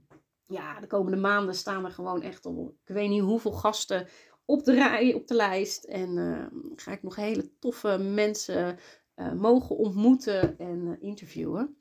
ja, 0.42 0.80
de 0.80 0.86
komende 0.86 1.18
maanden 1.18 1.54
staan 1.54 1.84
er 1.84 1.90
gewoon 1.90 2.22
echt 2.22 2.46
al, 2.46 2.76
ik 2.84 2.94
weet 2.94 3.08
niet 3.08 3.22
hoeveel 3.22 3.52
gasten 3.52 4.06
op 4.44 4.64
de 4.64 4.74
rij, 4.74 5.14
op 5.14 5.26
de 5.26 5.34
lijst. 5.34 5.84
En 5.84 6.16
uh, 6.16 6.46
ga 6.76 6.92
ik 6.92 7.02
nog 7.02 7.16
hele 7.16 7.58
toffe 7.58 7.98
mensen 7.98 8.78
uh, 9.18 9.32
mogen 9.32 9.76
ontmoeten 9.76 10.58
en 10.58 10.87
uh, 10.87 10.92
interviewen. 10.98 11.76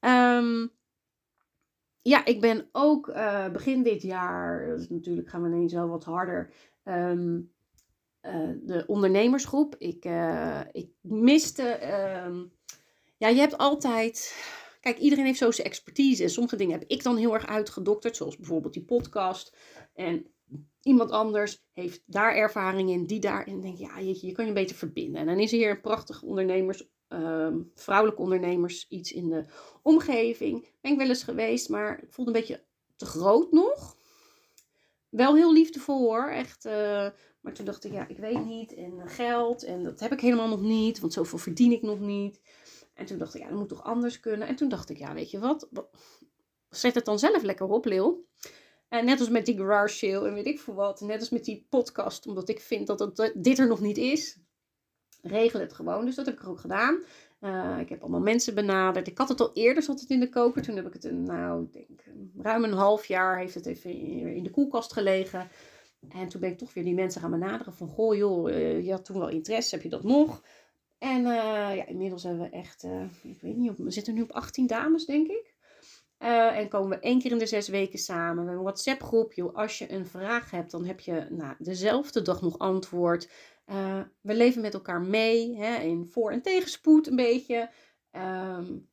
Um, 0.00 0.70
ja, 2.02 2.24
ik 2.24 2.40
ben 2.40 2.68
ook 2.72 3.08
uh, 3.08 3.48
begin 3.48 3.82
dit 3.82 4.02
jaar, 4.02 4.66
dus 4.76 4.88
natuurlijk 4.88 5.28
gaan 5.28 5.42
we 5.42 5.48
ineens 5.48 5.72
wel 5.72 5.88
wat 5.88 6.04
harder, 6.04 6.54
um, 6.84 7.52
de 8.62 8.84
ondernemersgroep. 8.86 9.76
Ik, 9.78 10.04
ik 10.72 10.90
miste, 11.00 11.92
um, 12.26 12.52
ja, 13.16 13.28
je 13.28 13.40
hebt 13.40 13.58
altijd, 13.58 14.44
kijk, 14.80 14.98
iedereen 14.98 15.24
heeft 15.24 15.38
zo 15.38 15.50
zijn 15.50 15.66
expertise. 15.66 16.22
En 16.22 16.30
sommige 16.30 16.56
dingen 16.56 16.78
heb 16.78 16.88
ik 16.88 17.02
dan 17.02 17.16
heel 17.16 17.34
erg 17.34 17.46
uitgedokterd, 17.46 18.16
zoals 18.16 18.36
bijvoorbeeld 18.36 18.74
die 18.74 18.84
podcast. 18.84 19.56
En 19.94 20.26
iemand 20.82 21.10
anders 21.10 21.64
heeft 21.72 22.02
daar 22.06 22.34
ervaring 22.34 22.90
in, 22.90 23.06
die 23.06 23.20
daar. 23.20 23.46
En 23.46 23.60
denk 23.60 23.78
ja, 23.78 23.98
je, 23.98 24.32
kan 24.32 24.46
je 24.46 24.52
beter 24.52 24.76
verbinden. 24.76 25.20
En 25.20 25.26
dan 25.26 25.38
is 25.38 25.52
er 25.52 25.58
hier 25.58 25.70
een 25.70 25.80
prachtig 25.80 26.22
ondernemers, 26.22 26.88
uh, 27.08 27.54
vrouwelijke 27.74 28.22
ondernemers 28.22 28.88
iets 28.88 29.12
in 29.12 29.28
de 29.28 29.44
omgeving. 29.82 30.68
Ben 30.80 30.92
ik 30.92 30.98
wel 30.98 31.08
eens 31.08 31.22
geweest, 31.22 31.68
maar 31.68 32.02
ik 32.02 32.12
voelde 32.12 32.30
een 32.30 32.40
beetje 32.40 32.64
te 32.96 33.06
groot 33.06 33.52
nog. 33.52 33.96
Wel 35.08 35.34
heel 35.34 35.52
liefdevol 35.52 35.98
hoor, 35.98 36.28
echt. 36.28 36.64
Uh, 36.64 37.08
maar 37.40 37.52
toen 37.52 37.64
dacht 37.64 37.84
ik, 37.84 37.92
ja, 37.92 38.08
ik 38.08 38.18
weet 38.18 38.44
niet. 38.44 38.74
En 38.74 39.08
geld, 39.08 39.64
en 39.64 39.82
dat 39.82 40.00
heb 40.00 40.12
ik 40.12 40.20
helemaal 40.20 40.48
nog 40.48 40.60
niet, 40.60 41.00
want 41.00 41.12
zoveel 41.12 41.38
verdien 41.38 41.72
ik 41.72 41.82
nog 41.82 42.00
niet. 42.00 42.40
En 42.94 43.06
toen 43.06 43.18
dacht 43.18 43.34
ik, 43.34 43.40
ja, 43.40 43.48
dat 43.48 43.58
moet 43.58 43.68
toch 43.68 43.84
anders 43.84 44.20
kunnen. 44.20 44.48
En 44.48 44.56
toen 44.56 44.68
dacht 44.68 44.90
ik, 44.90 44.98
ja, 44.98 45.14
weet 45.14 45.30
je 45.30 45.38
wat, 45.38 45.68
zet 46.68 46.94
het 46.94 47.04
dan 47.04 47.18
zelf 47.18 47.42
lekker 47.42 47.66
op, 47.66 47.84
Lil. 47.84 48.26
En 48.90 49.04
net 49.04 49.20
als 49.20 49.28
met 49.28 49.46
die 49.46 49.56
garage 49.56 49.94
sale 49.94 50.28
en 50.28 50.34
weet 50.34 50.46
ik 50.46 50.60
veel 50.60 50.74
wat. 50.74 51.00
Net 51.00 51.20
als 51.20 51.30
met 51.30 51.44
die 51.44 51.66
podcast, 51.68 52.26
omdat 52.26 52.48
ik 52.48 52.60
vind 52.60 52.86
dat 52.86 53.00
het, 53.00 53.32
dit 53.36 53.58
er 53.58 53.66
nog 53.66 53.80
niet 53.80 53.96
is. 53.96 54.38
Regel 55.22 55.60
het 55.60 55.72
gewoon. 55.72 56.04
Dus 56.04 56.14
dat 56.14 56.26
heb 56.26 56.40
ik 56.40 56.46
ook 56.46 56.60
gedaan. 56.60 57.02
Uh, 57.40 57.78
ik 57.80 57.88
heb 57.88 58.00
allemaal 58.00 58.20
mensen 58.20 58.54
benaderd. 58.54 59.08
Ik 59.08 59.18
had 59.18 59.28
het 59.28 59.40
al 59.40 59.50
eerder, 59.54 59.82
zat 59.82 60.00
het 60.00 60.10
in 60.10 60.20
de 60.20 60.28
koker. 60.28 60.62
Toen 60.62 60.76
heb 60.76 60.86
ik 60.86 60.92
het, 60.92 61.04
een, 61.04 61.22
nou, 61.22 61.68
denk 61.70 62.04
ruim 62.36 62.64
een 62.64 62.72
half 62.72 63.06
jaar 63.06 63.38
heeft 63.38 63.54
het 63.54 63.66
even 63.66 63.90
in 64.34 64.42
de 64.42 64.50
koelkast 64.50 64.92
gelegen. 64.92 65.48
En 66.08 66.28
toen 66.28 66.40
ben 66.40 66.50
ik 66.50 66.58
toch 66.58 66.74
weer 66.74 66.84
die 66.84 66.94
mensen 66.94 67.20
gaan 67.20 67.30
benaderen 67.30 67.74
van, 67.74 67.88
goh 67.88 68.16
joh, 68.16 68.50
uh, 68.50 68.84
je 68.84 68.90
had 68.90 69.04
toen 69.04 69.18
wel 69.18 69.28
interesse, 69.28 69.74
heb 69.74 69.84
je 69.84 69.90
dat 69.90 70.02
nog? 70.02 70.42
En 70.98 71.20
uh, 71.20 71.76
ja, 71.76 71.86
inmiddels 71.86 72.22
hebben 72.22 72.42
we 72.42 72.56
echt, 72.56 72.84
ik 73.22 73.40
weet 73.40 73.56
niet, 73.56 73.76
we 73.76 73.90
zitten 73.90 74.14
nu 74.14 74.22
op 74.22 74.32
18 74.32 74.66
dames, 74.66 75.04
denk 75.04 75.28
ik. 75.28 75.49
Uh, 76.22 76.56
en 76.58 76.68
komen 76.68 76.88
we 76.88 76.98
één 76.98 77.18
keer 77.18 77.30
in 77.30 77.38
de 77.38 77.46
zes 77.46 77.68
weken 77.68 77.98
samen. 77.98 78.30
We 78.32 78.38
hebben 78.38 78.54
een 78.54 78.62
WhatsApp 78.62 79.02
groep. 79.02 79.50
als 79.54 79.78
je 79.78 79.92
een 79.92 80.06
vraag 80.06 80.50
hebt, 80.50 80.70
dan 80.70 80.84
heb 80.84 81.00
je 81.00 81.26
nou, 81.30 81.54
dezelfde 81.58 82.22
dag 82.22 82.40
nog 82.40 82.58
antwoord. 82.58 83.30
Uh, 83.66 84.00
we 84.20 84.34
leven 84.34 84.62
met 84.62 84.74
elkaar 84.74 85.00
mee. 85.00 85.56
Hè, 85.56 85.76
in 85.76 86.06
voor- 86.06 86.30
en 86.30 86.42
tegenspoed 86.42 87.06
een 87.06 87.16
beetje. 87.16 87.70
Um, 88.12 88.88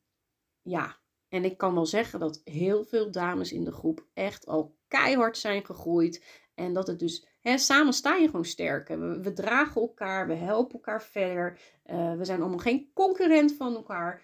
ja, 0.62 0.96
en 1.28 1.44
ik 1.44 1.58
kan 1.58 1.74
wel 1.74 1.86
zeggen 1.86 2.20
dat 2.20 2.40
heel 2.44 2.84
veel 2.84 3.10
dames 3.10 3.52
in 3.52 3.64
de 3.64 3.72
groep 3.72 4.06
echt 4.14 4.46
al 4.46 4.76
keihard 4.86 5.38
zijn 5.38 5.64
gegroeid. 5.64 6.24
En 6.54 6.72
dat 6.72 6.86
het 6.86 6.98
dus, 6.98 7.26
hè, 7.40 7.58
samen 7.58 7.92
sta 7.92 8.14
je 8.14 8.26
gewoon 8.26 8.44
sterker. 8.44 9.20
We, 9.20 9.32
dragen 9.32 9.80
elkaar, 9.80 10.26
we 10.26 10.34
helpen 10.34 10.74
elkaar 10.74 11.02
verder. 11.02 11.58
Uh, 11.86 12.14
we 12.16 12.24
zijn 12.24 12.40
allemaal 12.40 12.58
geen 12.58 12.90
concurrent 12.94 13.52
van 13.52 13.74
elkaar. 13.74 14.22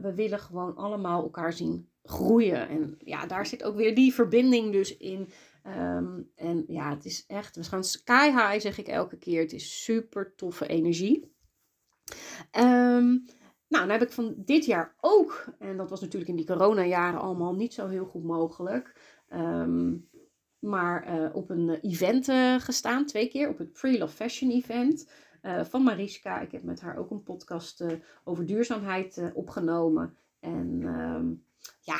we 0.00 0.12
willen 0.14 0.38
gewoon 0.38 0.76
allemaal 0.76 1.22
elkaar 1.22 1.52
zien 1.52 1.92
groeien. 2.04 2.68
En 2.68 2.94
ja, 2.98 3.26
daar 3.26 3.46
zit 3.46 3.62
ook 3.62 3.76
weer 3.76 3.94
die 3.94 4.14
verbinding 4.14 4.72
dus 4.72 4.96
in. 4.96 5.28
Um, 5.66 6.30
en 6.34 6.64
ja, 6.66 6.90
het 6.90 7.04
is 7.04 7.24
echt, 7.26 7.56
we 7.56 7.62
gaan 7.62 7.84
sky 7.84 8.30
high, 8.30 8.58
zeg 8.58 8.78
ik 8.78 8.88
elke 8.88 9.16
keer. 9.16 9.40
Het 9.40 9.52
is 9.52 9.84
super 9.84 10.34
toffe 10.34 10.66
energie. 10.66 11.32
Um, 12.58 13.24
nou, 13.68 13.86
dan 13.86 13.90
heb 13.90 14.02
ik 14.02 14.12
van 14.12 14.34
dit 14.36 14.64
jaar 14.64 14.94
ook, 15.00 15.54
en 15.58 15.76
dat 15.76 15.90
was 15.90 16.00
natuurlijk 16.00 16.30
in 16.30 16.36
die 16.36 16.46
coronajaren 16.46 17.20
allemaal 17.20 17.54
niet 17.54 17.74
zo 17.74 17.88
heel 17.88 18.06
goed 18.06 18.24
mogelijk. 18.24 19.00
Um, 19.28 20.08
maar 20.58 21.20
uh, 21.20 21.34
op 21.34 21.50
een 21.50 21.70
event 21.70 22.28
uh, 22.28 22.60
gestaan, 22.60 23.06
twee 23.06 23.28
keer, 23.28 23.48
op 23.48 23.58
het 23.58 23.70
Free 23.72 23.98
Love 23.98 24.14
Fashion 24.14 24.50
Event. 24.50 25.08
Van 25.62 25.82
Mariska. 25.82 26.40
Ik 26.40 26.52
heb 26.52 26.62
met 26.62 26.80
haar 26.80 26.96
ook 26.96 27.10
een 27.10 27.22
podcast 27.22 27.84
over 28.24 28.46
duurzaamheid 28.46 29.30
opgenomen. 29.34 30.16
En 30.40 30.82
ja, 31.84 31.98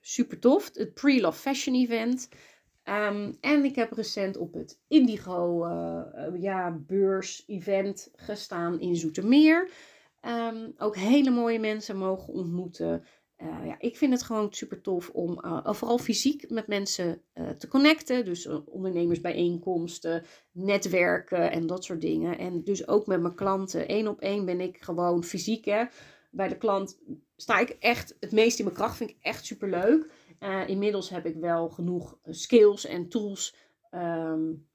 super 0.00 0.38
tof. 0.38 0.70
Het 0.72 0.94
Pre-Love 0.94 1.40
Fashion 1.40 1.74
Event. 1.74 2.28
Um, 2.84 3.36
en 3.40 3.64
ik 3.64 3.74
heb 3.74 3.92
recent 3.92 4.36
op 4.36 4.54
het 4.54 4.80
Indigo 4.88 5.66
uh, 5.66 6.42
ja, 6.42 6.78
beurs 6.86 7.44
event 7.46 8.10
gestaan 8.16 8.80
in 8.80 8.96
Zoetermeer. 8.96 9.70
Um, 10.22 10.74
ook 10.78 10.96
hele 10.96 11.30
mooie 11.30 11.58
mensen 11.58 11.96
mogen 11.96 12.32
ontmoeten. 12.32 13.04
Uh, 13.42 13.66
ja, 13.66 13.76
ik 13.78 13.96
vind 13.96 14.12
het 14.12 14.22
gewoon 14.22 14.52
super 14.52 14.80
tof 14.80 15.10
om 15.10 15.40
vooral 15.64 15.98
fysiek 15.98 16.50
met 16.50 16.66
mensen 16.66 17.22
te 17.58 17.68
connecten. 17.68 18.24
Dus 18.24 18.48
ondernemersbijeenkomsten, 18.64 20.24
netwerken 20.52 21.50
en 21.50 21.66
dat 21.66 21.84
soort 21.84 22.00
dingen. 22.00 22.38
En 22.38 22.64
dus 22.64 22.88
ook 22.88 23.06
met 23.06 23.20
mijn 23.20 23.34
klanten. 23.34 23.92
Eén 23.92 24.08
op 24.08 24.20
één 24.20 24.44
ben 24.44 24.60
ik 24.60 24.82
gewoon 24.82 25.24
fysiek. 25.24 25.64
Hè 25.64 25.84
bij 26.36 26.48
de 26.48 26.56
klant 26.56 26.98
sta 27.36 27.58
ik 27.58 27.68
echt 27.68 28.16
het 28.20 28.32
meest 28.32 28.58
in 28.58 28.64
mijn 28.64 28.76
kracht. 28.76 28.96
Vind 28.96 29.10
ik 29.10 29.16
echt 29.20 29.44
super 29.44 29.68
leuk. 29.68 30.10
Uh, 30.40 30.68
inmiddels 30.68 31.10
heb 31.10 31.26
ik 31.26 31.36
wel 31.36 31.68
genoeg 31.68 32.18
skills 32.22 32.86
en 32.86 33.08
tools 33.08 33.56
um, 33.90 34.68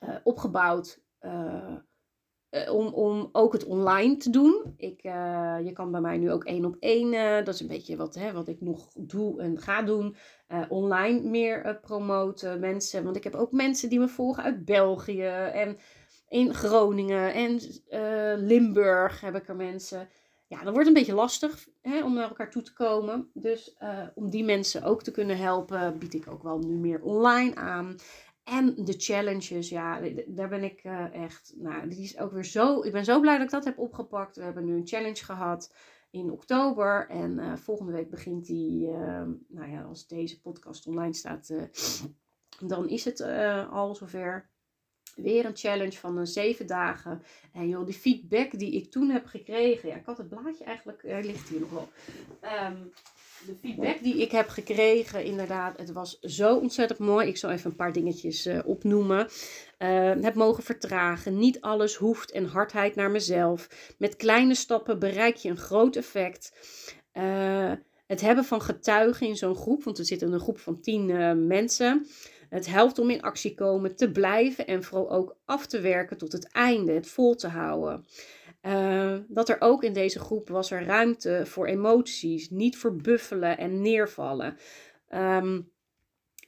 uh, 0.00 0.16
opgebouwd. 0.24 1.02
Om, 2.70 2.86
om 2.86 3.28
ook 3.32 3.52
het 3.52 3.64
online 3.64 4.16
te 4.16 4.30
doen. 4.30 4.74
Ik, 4.76 5.02
je 5.64 5.70
kan 5.72 5.90
bij 5.90 6.00
mij 6.00 6.18
nu 6.18 6.32
ook 6.32 6.44
één 6.44 6.64
op 6.64 6.76
één. 6.78 7.44
dat 7.44 7.54
is 7.54 7.60
een 7.60 7.66
beetje 7.66 7.96
wat, 7.96 8.14
hè, 8.14 8.32
wat 8.32 8.48
ik 8.48 8.60
nog 8.60 8.92
doe 8.94 9.40
en 9.40 9.58
ga 9.58 9.82
doen. 9.82 10.16
online 10.68 11.20
meer 11.28 11.78
promoten. 11.80 12.60
Mensen. 12.60 13.04
Want 13.04 13.16
ik 13.16 13.24
heb 13.24 13.34
ook 13.34 13.52
mensen 13.52 13.88
die 13.88 13.98
me 13.98 14.08
volgen 14.08 14.42
uit 14.42 14.64
België. 14.64 15.26
En 15.52 15.78
in 16.28 16.54
Groningen 16.54 17.34
en 17.34 17.60
Limburg 18.46 19.20
heb 19.20 19.34
ik 19.34 19.48
er 19.48 19.56
mensen 19.56 20.08
ja, 20.50 20.62
dat 20.62 20.72
wordt 20.72 20.88
een 20.88 20.94
beetje 20.94 21.14
lastig 21.14 21.68
hè, 21.80 22.04
om 22.04 22.14
naar 22.14 22.28
elkaar 22.28 22.50
toe 22.50 22.62
te 22.62 22.72
komen. 22.72 23.30
Dus 23.34 23.76
uh, 23.82 24.06
om 24.14 24.30
die 24.30 24.44
mensen 24.44 24.82
ook 24.82 25.02
te 25.02 25.10
kunnen 25.10 25.38
helpen, 25.38 25.98
bied 25.98 26.14
ik 26.14 26.30
ook 26.30 26.42
wel 26.42 26.58
nu 26.58 26.76
meer 26.76 27.02
online 27.02 27.54
aan. 27.54 27.96
En 28.44 28.74
de 28.84 28.94
challenges, 28.96 29.68
ja, 29.68 30.00
daar 30.26 30.48
ben 30.48 30.64
ik 30.64 30.84
uh, 30.84 31.14
echt, 31.14 31.52
nou, 31.56 31.88
die 31.88 32.02
is 32.02 32.18
ook 32.18 32.32
weer 32.32 32.44
zo, 32.44 32.82
ik 32.82 32.92
ben 32.92 33.04
zo 33.04 33.20
blij 33.20 33.36
dat 33.36 33.44
ik 33.44 33.50
dat 33.50 33.64
heb 33.64 33.78
opgepakt. 33.78 34.36
We 34.36 34.42
hebben 34.42 34.64
nu 34.64 34.76
een 34.76 34.86
challenge 34.86 35.24
gehad 35.24 35.74
in 36.10 36.30
oktober 36.30 37.08
en 37.08 37.38
uh, 37.38 37.56
volgende 37.56 37.92
week 37.92 38.10
begint 38.10 38.46
die, 38.46 38.88
nou 39.48 39.70
ja, 39.70 39.82
als 39.82 40.06
deze 40.06 40.40
podcast 40.40 40.86
online 40.86 41.14
staat, 41.14 41.54
dan 42.66 42.88
is 42.88 43.04
het 43.04 43.20
al 43.70 43.94
zover. 43.94 44.49
Weer 45.22 45.44
een 45.44 45.56
challenge 45.56 45.96
van 45.96 46.16
een 46.16 46.26
zeven 46.26 46.66
dagen. 46.66 47.22
En 47.52 47.68
joh, 47.68 47.86
die 47.86 47.94
feedback 47.94 48.58
die 48.58 48.72
ik 48.72 48.90
toen 48.90 49.10
heb 49.10 49.26
gekregen. 49.26 49.88
Ja, 49.88 49.94
ik 49.94 50.04
had 50.04 50.18
het 50.18 50.28
blaadje 50.28 50.64
eigenlijk, 50.64 51.02
hij 51.02 51.24
ligt 51.24 51.48
hier 51.48 51.60
nog 51.60 51.70
wel. 51.70 51.88
Um, 52.68 52.92
de 53.46 53.54
feedback 53.60 54.02
die 54.02 54.16
ik 54.16 54.30
heb 54.30 54.48
gekregen, 54.48 55.24
inderdaad, 55.24 55.78
het 55.78 55.92
was 55.92 56.18
zo 56.20 56.56
ontzettend 56.56 56.98
mooi. 56.98 57.28
Ik 57.28 57.36
zal 57.36 57.50
even 57.50 57.70
een 57.70 57.76
paar 57.76 57.92
dingetjes 57.92 58.46
uh, 58.46 58.58
opnoemen. 58.64 59.28
Uh, 59.78 60.12
heb 60.20 60.34
mogen 60.34 60.62
vertragen. 60.62 61.38
Niet 61.38 61.60
alles 61.60 61.94
hoeft 61.94 62.30
en 62.30 62.44
hardheid 62.44 62.94
naar 62.94 63.10
mezelf. 63.10 63.68
Met 63.98 64.16
kleine 64.16 64.54
stappen 64.54 64.98
bereik 64.98 65.36
je 65.36 65.48
een 65.48 65.56
groot 65.56 65.96
effect. 65.96 66.52
Uh, 67.14 67.72
Het 68.06 68.20
hebben 68.20 68.44
van 68.44 68.62
getuigen 68.62 69.26
in 69.26 69.36
zo'n 69.36 69.56
groep, 69.56 69.84
want 69.84 69.96
zitten 69.96 70.26
in 70.26 70.32
een 70.32 70.40
groep 70.40 70.58
van 70.58 70.80
tien 70.80 71.06
mensen. 71.46 72.06
Het 72.50 72.66
helpt 72.66 72.98
om 72.98 73.10
in 73.10 73.22
actie 73.22 73.54
komen, 73.54 73.96
te 73.96 74.10
blijven 74.10 74.66
en 74.66 74.82
vooral 74.82 75.10
ook 75.10 75.36
af 75.44 75.66
te 75.66 75.80
werken 75.80 76.18
tot 76.18 76.32
het 76.32 76.52
einde, 76.52 76.92
het 76.92 77.08
vol 77.08 77.34
te 77.34 77.48
houden. 77.48 78.06
Uh, 78.62 79.16
dat 79.28 79.48
er 79.48 79.56
ook 79.60 79.84
in 79.84 79.92
deze 79.92 80.18
groep 80.18 80.48
was 80.48 80.70
er 80.70 80.84
ruimte 80.84 81.42
voor 81.46 81.66
emoties, 81.66 82.50
niet 82.50 82.78
verbuffelen 82.78 83.58
en 83.58 83.82
neervallen. 83.82 84.56
Um, 85.14 85.70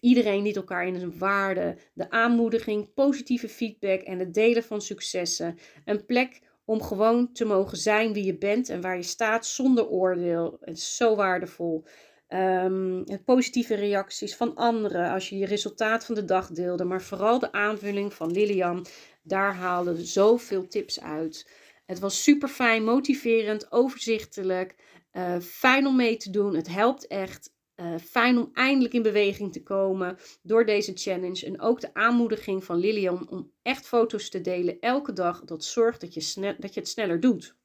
iedereen 0.01 0.43
liet 0.43 0.57
elkaar 0.57 0.87
in 0.87 0.99
zijn 0.99 1.19
waarde, 1.19 1.77
de 1.95 2.11
aanmoediging, 2.11 2.95
positieve 2.95 3.49
feedback 3.49 4.01
en 4.01 4.19
het 4.19 4.35
delen 4.35 4.63
van 4.63 4.81
successen. 4.81 5.59
Een 5.85 6.05
plek 6.05 6.41
om 6.65 6.83
gewoon 6.83 7.33
te 7.33 7.45
mogen 7.45 7.77
zijn 7.77 8.13
wie 8.13 8.25
je 8.25 8.39
bent 8.39 8.69
en 8.69 8.81
waar 8.81 8.97
je 8.97 9.03
staat 9.03 9.47
zonder 9.47 9.89
oordeel. 9.89 10.57
Het 10.61 10.77
is 10.77 10.97
zo 10.97 11.17
waardevol. 11.17 11.85
Um, 12.35 13.05
positieve 13.25 13.75
reacties 13.75 14.37
van 14.37 14.55
anderen 14.55 15.11
als 15.11 15.29
je 15.29 15.39
je 15.39 15.47
resultaat 15.47 16.05
van 16.05 16.15
de 16.15 16.25
dag 16.25 16.51
deelde, 16.51 16.85
maar 16.85 17.03
vooral 17.03 17.39
de 17.39 17.53
aanvulling 17.53 18.15
van 18.15 18.31
Lilian, 18.31 18.87
daar 19.23 19.55
haalde 19.55 20.05
zoveel 20.05 20.67
tips 20.67 21.01
uit. 21.01 21.51
Het 21.87 21.99
was 21.99 22.23
super 22.23 22.49
fijn, 22.49 22.85
motiverend, 22.85 23.73
overzichtelijk, 23.73 24.75
uh, 25.13 25.39
fijn 25.41 25.87
om 25.87 25.97
mee 25.97 26.17
te 26.17 26.31
doen. 26.31 26.55
Het 26.55 26.69
helpt 26.69 27.07
echt. 27.07 27.51
Uh, 27.77 27.95
fijn 27.99 28.39
om 28.39 28.51
eindelijk 28.53 28.95
in 28.95 29.03
beweging 29.03 29.53
te 29.53 29.63
komen 29.63 30.19
door 30.43 30.65
deze 30.65 30.93
challenge. 30.95 31.47
En 31.47 31.61
ook 31.61 31.81
de 31.81 31.95
aanmoediging 31.95 32.65
van 32.65 32.77
Lilian 32.77 33.31
om 33.31 33.53
echt 33.63 33.87
foto's 33.87 34.29
te 34.29 34.41
delen 34.41 34.81
elke 34.81 35.13
dag. 35.13 35.45
Dat 35.45 35.65
zorgt 35.65 36.01
dat 36.01 36.15
je, 36.15 36.55
dat 36.59 36.75
je 36.75 36.81
het 36.81 36.89
sneller 36.89 37.21
doet. 37.21 37.57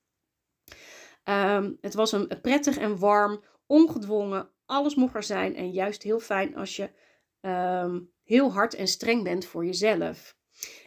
Um, 1.23 1.77
het 1.81 1.93
was 1.93 2.11
een, 2.11 2.41
prettig 2.41 2.77
en 2.77 2.99
warm, 2.99 3.43
ongedwongen. 3.65 4.49
Alles 4.67 4.95
mocht 4.95 5.15
er 5.15 5.23
zijn. 5.23 5.55
En 5.55 5.71
juist 5.71 6.03
heel 6.03 6.19
fijn 6.19 6.55
als 6.55 6.75
je 6.75 6.89
um, 7.41 8.11
heel 8.23 8.51
hard 8.51 8.73
en 8.73 8.87
streng 8.87 9.23
bent 9.23 9.45
voor 9.45 9.65
jezelf. 9.65 10.35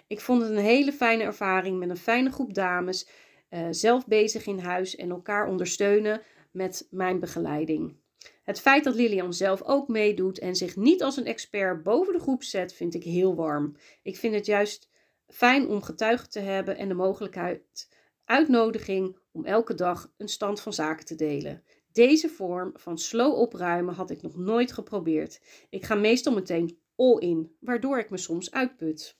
Ik 0.07 0.21
vond 0.21 0.43
het 0.43 0.51
een 0.51 0.57
hele 0.57 0.93
fijne 0.93 1.23
ervaring 1.23 1.79
met 1.79 1.91
een 1.91 1.97
fijne 1.97 2.31
groep 2.31 2.55
dames. 2.55 3.09
Uh, 3.51 3.67
zelf 3.71 4.07
bezig 4.07 4.47
in 4.47 4.59
huis 4.59 4.97
en 4.97 5.11
elkaar 5.11 5.49
ondersteunen 5.49 6.23
met 6.51 6.87
mijn 6.91 7.21
begeleiding. 7.21 7.97
Het 8.43 8.61
feit 8.61 8.85
dat 8.85 8.95
Lilian 8.95 9.35
zelf 9.35 9.63
ook 9.63 9.89
meedoet 9.89 10.39
en 10.39 10.57
zich 10.57 10.77
niet 10.77 11.03
als 11.03 11.17
een 11.17 11.27
expert 11.27 11.83
boven 11.83 12.13
de 12.13 12.19
groep 12.19 12.43
zet, 12.43 12.75
vind 12.75 12.95
ik 12.95 13.05
heel 13.05 13.35
warm. 13.35 13.77
Ik 14.03 14.17
vind 14.17 14.35
het 14.35 14.47
juist 14.47 14.89
fijn 15.27 15.69
om 15.69 15.83
getuigen 15.83 16.31
te 16.31 16.41
hebben 16.41 16.77
en 16.77 16.89
de 16.89 16.95
mogelijkheid, 16.95 17.89
uitnodiging 18.25 19.19
om 19.33 19.45
elke 19.45 19.75
dag 19.75 20.13
een 20.17 20.29
stand 20.29 20.61
van 20.61 20.73
zaken 20.73 21.05
te 21.07 21.15
delen. 21.15 21.65
Deze 21.93 22.29
vorm 22.29 22.73
van 22.75 22.99
slow 22.99 23.39
opruimen 23.39 23.95
had 23.95 24.11
ik 24.11 24.23
nog 24.23 24.37
nooit 24.37 24.73
geprobeerd. 24.73 25.41
Ik 25.71 25.85
ga 25.85 25.95
meestal 25.95 26.33
meteen 26.33 26.79
all 26.97 27.19
in, 27.19 27.57
waardoor 27.61 27.99
ik 27.99 28.11
me 28.11 28.17
soms 28.17 28.51
uitput. 28.51 29.19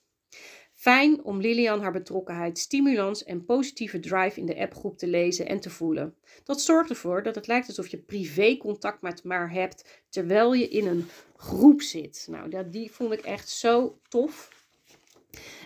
Fijn 0.75 1.25
om 1.25 1.41
Lilian 1.41 1.81
haar 1.81 1.93
betrokkenheid, 1.93 2.59
stimulans 2.59 3.25
en 3.25 3.45
positieve 3.45 4.01
drive 4.01 4.41
in 4.41 4.47
de 4.47 4.59
appgroep 4.61 4.99
te 4.99 5.07
lezen 5.07 5.47
en 5.47 5.61
te 5.61 5.71
voelen. 5.71 6.15
Dat 6.45 6.61
zorgt 6.61 6.91
ervoor 6.91 7.23
dat 7.23 7.35
het 7.35 7.47
lijkt 7.47 7.69
alsof 7.69 7.87
je 7.87 7.99
privé 7.99 8.57
contact 8.57 9.03
met 9.03 9.23
haar 9.25 9.53
hebt 9.53 10.05
terwijl 10.09 10.55
je 10.55 10.69
in 10.69 10.87
een 10.87 11.09
groep 11.37 11.83
zit. 11.83 12.27
Nou, 12.31 12.71
die 12.71 12.91
vond 12.91 13.13
ik 13.13 13.21
echt 13.21 13.49
zo 13.49 13.99
tof. 14.09 14.49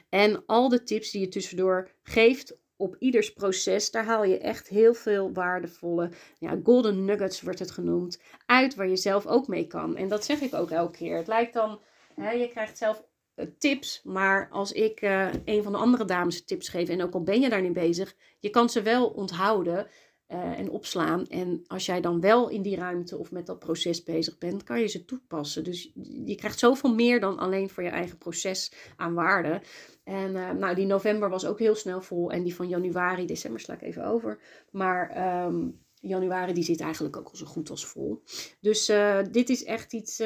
En 0.08 0.42
al 0.46 0.68
de 0.68 0.82
tips 0.82 1.10
die 1.10 1.20
je 1.20 1.28
tussendoor 1.28 1.90
geeft 2.02 2.56
op 2.84 2.96
ieders 2.98 3.32
proces, 3.32 3.90
daar 3.90 4.04
haal 4.04 4.24
je 4.24 4.38
echt 4.38 4.68
heel 4.68 4.94
veel 4.94 5.32
waardevolle, 5.32 6.10
ja, 6.38 6.58
golden 6.62 7.04
nuggets 7.04 7.42
wordt 7.42 7.58
het 7.58 7.70
genoemd, 7.70 8.20
uit 8.46 8.74
waar 8.74 8.88
je 8.88 8.96
zelf 8.96 9.26
ook 9.26 9.46
mee 9.46 9.66
kan. 9.66 9.96
En 9.96 10.08
dat 10.08 10.24
zeg 10.24 10.40
ik 10.40 10.54
ook 10.54 10.70
elke 10.70 10.96
keer. 10.98 11.16
Het 11.16 11.26
lijkt 11.26 11.52
dan, 11.52 11.80
hè, 12.14 12.30
je 12.30 12.48
krijgt 12.48 12.78
zelf 12.78 13.04
eh, 13.34 13.46
tips. 13.58 14.00
Maar 14.02 14.48
als 14.50 14.72
ik 14.72 15.02
uh, 15.02 15.28
een 15.44 15.62
van 15.62 15.72
de 15.72 15.78
andere 15.78 16.04
dames 16.04 16.44
tips 16.44 16.68
geef, 16.68 16.88
en 16.88 17.02
ook 17.02 17.14
al 17.14 17.22
ben 17.22 17.40
je 17.40 17.48
daar 17.48 17.72
bezig, 17.72 18.14
je 18.38 18.50
kan 18.50 18.68
ze 18.68 18.82
wel 18.82 19.08
onthouden 19.08 19.86
uh, 20.34 20.58
en 20.58 20.70
opslaan. 20.70 21.26
En 21.26 21.64
als 21.66 21.86
jij 21.86 22.00
dan 22.00 22.20
wel 22.20 22.48
in 22.48 22.62
die 22.62 22.76
ruimte 22.76 23.18
of 23.18 23.30
met 23.30 23.46
dat 23.46 23.58
proces 23.58 24.02
bezig 24.02 24.38
bent, 24.38 24.62
kan 24.62 24.80
je 24.80 24.86
ze 24.86 25.04
toepassen. 25.04 25.64
Dus 25.64 25.92
je 26.24 26.34
krijgt 26.34 26.58
zoveel 26.58 26.94
meer 26.94 27.20
dan 27.20 27.38
alleen 27.38 27.70
voor 27.70 27.82
je 27.82 27.88
eigen 27.88 28.18
proces 28.18 28.72
aan 28.96 29.14
waarde. 29.14 29.62
En 30.04 30.32
nou, 30.32 30.74
die 30.74 30.86
november 30.86 31.28
was 31.28 31.46
ook 31.46 31.58
heel 31.58 31.74
snel 31.74 32.00
vol. 32.00 32.30
En 32.30 32.42
die 32.42 32.54
van 32.54 32.68
januari, 32.68 33.26
december 33.26 33.60
sla 33.60 33.74
ik 33.74 33.82
even 33.82 34.04
over. 34.06 34.38
Maar 34.70 35.44
um, 35.46 35.82
januari 36.00 36.52
die 36.52 36.64
zit 36.64 36.80
eigenlijk 36.80 37.16
ook 37.16 37.28
al 37.28 37.36
zo 37.36 37.46
goed 37.46 37.70
als 37.70 37.86
vol. 37.86 38.22
Dus 38.60 38.88
uh, 38.88 39.18
dit 39.30 39.48
is 39.48 39.64
echt 39.64 39.92
iets 39.92 40.18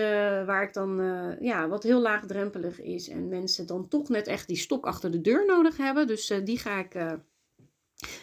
waar 0.46 0.62
ik 0.62 0.72
dan, 0.72 0.96
ja, 1.40 1.68
wat 1.68 1.82
heel 1.82 2.00
laagdrempelig 2.00 2.80
is. 2.80 3.08
En 3.08 3.28
mensen 3.28 3.66
dan 3.66 3.88
toch 3.88 4.08
net 4.08 4.26
echt 4.26 4.48
die 4.48 4.56
stok 4.56 4.86
achter 4.86 5.10
de 5.10 5.20
deur 5.20 5.46
nodig 5.46 5.76
hebben. 5.76 6.06
Dus 6.06 6.32
die 6.44 6.58
ga 6.58 6.78
ik 6.78 6.94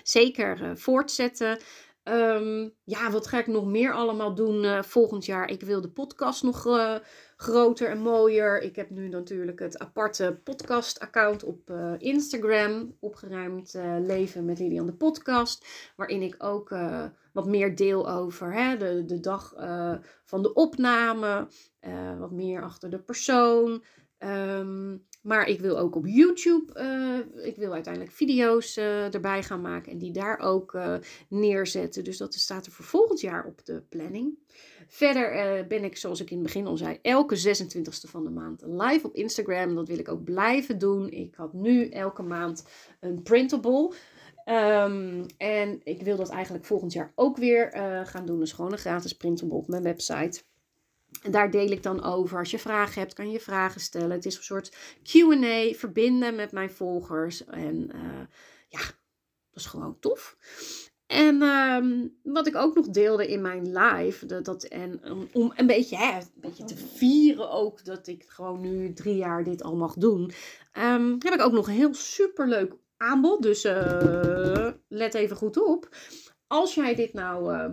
zeker 0.03 0.77
voortzetten. 0.77 1.59
Um, 2.03 2.73
ja, 2.83 3.11
wat 3.11 3.27
ga 3.27 3.39
ik 3.39 3.47
nog 3.47 3.65
meer 3.65 3.93
allemaal 3.93 4.35
doen 4.35 4.83
volgend 4.83 5.25
jaar? 5.25 5.49
Ik 5.49 5.61
wil 5.61 5.81
de 5.81 5.89
podcast 5.89 6.43
nog 6.43 6.67
groter 7.37 7.89
en 7.89 7.97
mooier. 7.97 8.61
Ik 8.61 8.75
heb 8.75 8.89
nu 8.89 9.09
natuurlijk 9.09 9.59
het 9.59 9.79
aparte 9.79 10.39
podcast-account 10.43 11.43
op 11.43 11.71
Instagram. 11.97 12.95
Opgeruimd 12.99 13.73
leven 13.99 14.45
met 14.45 14.59
Lilian 14.59 14.85
de 14.85 14.93
podcast. 14.93 15.65
Waarin 15.95 16.21
ik 16.21 16.35
ook 16.37 16.75
wat 17.33 17.45
meer 17.45 17.75
deel 17.75 18.09
over 18.09 18.53
hè, 18.53 18.77
de, 18.77 19.05
de 19.05 19.19
dag 19.19 19.53
van 20.23 20.41
de 20.41 20.53
opname. 20.53 21.47
wat 22.19 22.31
meer 22.31 22.63
achter 22.63 22.89
de 22.89 22.99
persoon. 22.99 23.83
Um, 24.19 25.05
maar 25.25 25.47
ik 25.47 25.59
wil 25.59 25.77
ook 25.77 25.95
op 25.95 26.05
YouTube, 26.05 26.79
uh, 26.79 27.45
ik 27.45 27.55
wil 27.55 27.73
uiteindelijk 27.73 28.13
video's 28.13 28.77
uh, 28.77 29.13
erbij 29.13 29.43
gaan 29.43 29.61
maken 29.61 29.91
en 29.91 29.97
die 29.97 30.11
daar 30.11 30.39
ook 30.39 30.73
uh, 30.73 30.95
neerzetten. 31.27 32.03
Dus 32.03 32.17
dat 32.17 32.33
staat 32.33 32.65
er 32.65 32.71
voor 32.71 32.85
volgend 32.85 33.19
jaar 33.19 33.45
op 33.45 33.65
de 33.65 33.83
planning. 33.89 34.37
Verder 34.87 35.67
ben 35.67 35.83
ik, 35.83 35.97
zoals 35.97 36.19
ik 36.21 36.29
in 36.29 36.37
het 36.37 36.45
begin 36.45 36.67
al 36.67 36.77
zei, 36.77 36.99
elke 37.01 37.37
26e 37.37 38.09
van 38.09 38.23
de 38.23 38.29
maand 38.29 38.61
live 38.65 39.07
op 39.07 39.15
Instagram. 39.15 39.75
Dat 39.75 39.87
wil 39.87 39.99
ik 39.99 40.09
ook 40.09 40.23
blijven 40.23 40.77
doen. 40.77 41.09
Ik 41.09 41.35
had 41.35 41.53
nu 41.53 41.89
elke 41.89 42.23
maand 42.23 42.65
een 42.99 43.23
printable. 43.23 43.93
Um, 44.45 45.25
en 45.37 45.79
ik 45.83 46.01
wil 46.01 46.15
dat 46.15 46.29
eigenlijk 46.29 46.65
volgend 46.65 46.93
jaar 46.93 47.11
ook 47.15 47.37
weer 47.37 47.71
gaan 48.05 48.25
doen. 48.25 48.39
Dus 48.39 48.51
gewoon 48.51 48.71
een 48.71 48.77
gratis 48.77 49.13
printable 49.13 49.55
op 49.55 49.67
mijn 49.67 49.83
website. 49.83 50.43
Daar 51.29 51.51
deel 51.51 51.69
ik 51.69 51.83
dan 51.83 52.03
over. 52.03 52.37
Als 52.37 52.51
je 52.51 52.59
vragen 52.59 53.01
hebt, 53.01 53.13
kan 53.13 53.31
je 53.31 53.39
vragen 53.39 53.81
stellen. 53.81 54.11
Het 54.11 54.25
is 54.25 54.37
een 54.37 54.43
soort 54.43 54.75
QA, 55.03 55.73
verbinden 55.73 56.35
met 56.35 56.51
mijn 56.51 56.71
volgers. 56.71 57.45
En 57.45 57.89
uh, 57.95 58.25
ja, 58.69 58.79
dat 59.49 59.63
is 59.63 59.65
gewoon 59.65 59.99
tof. 59.99 60.37
En 61.07 61.41
um, 61.41 62.19
wat 62.23 62.47
ik 62.47 62.55
ook 62.55 62.75
nog 62.75 62.87
deelde 62.87 63.27
in 63.27 63.41
mijn 63.41 63.77
live, 63.77 64.41
dat, 64.41 64.63
en 64.63 65.01
om 65.33 65.53
een 65.55 65.67
beetje, 65.67 65.97
hè, 65.97 66.17
een 66.17 66.27
beetje 66.35 66.63
te 66.63 66.77
vieren 66.77 67.51
ook 67.51 67.85
dat 67.85 68.07
ik 68.07 68.25
gewoon 68.27 68.61
nu 68.61 68.93
drie 68.93 69.15
jaar 69.15 69.43
dit 69.43 69.63
al 69.63 69.75
mag 69.75 69.93
doen, 69.93 70.31
um, 70.77 71.15
heb 71.19 71.33
ik 71.33 71.41
ook 71.41 71.51
nog 71.51 71.67
een 71.67 71.73
heel 71.73 71.93
superleuk 71.93 72.73
aanbod. 72.97 73.41
Dus 73.41 73.65
uh, 73.65 74.71
let 74.87 75.13
even 75.13 75.35
goed 75.35 75.57
op. 75.57 75.89
Als 76.47 76.75
jij 76.75 76.95
dit 76.95 77.13
nou 77.13 77.53
uh, 77.53 77.69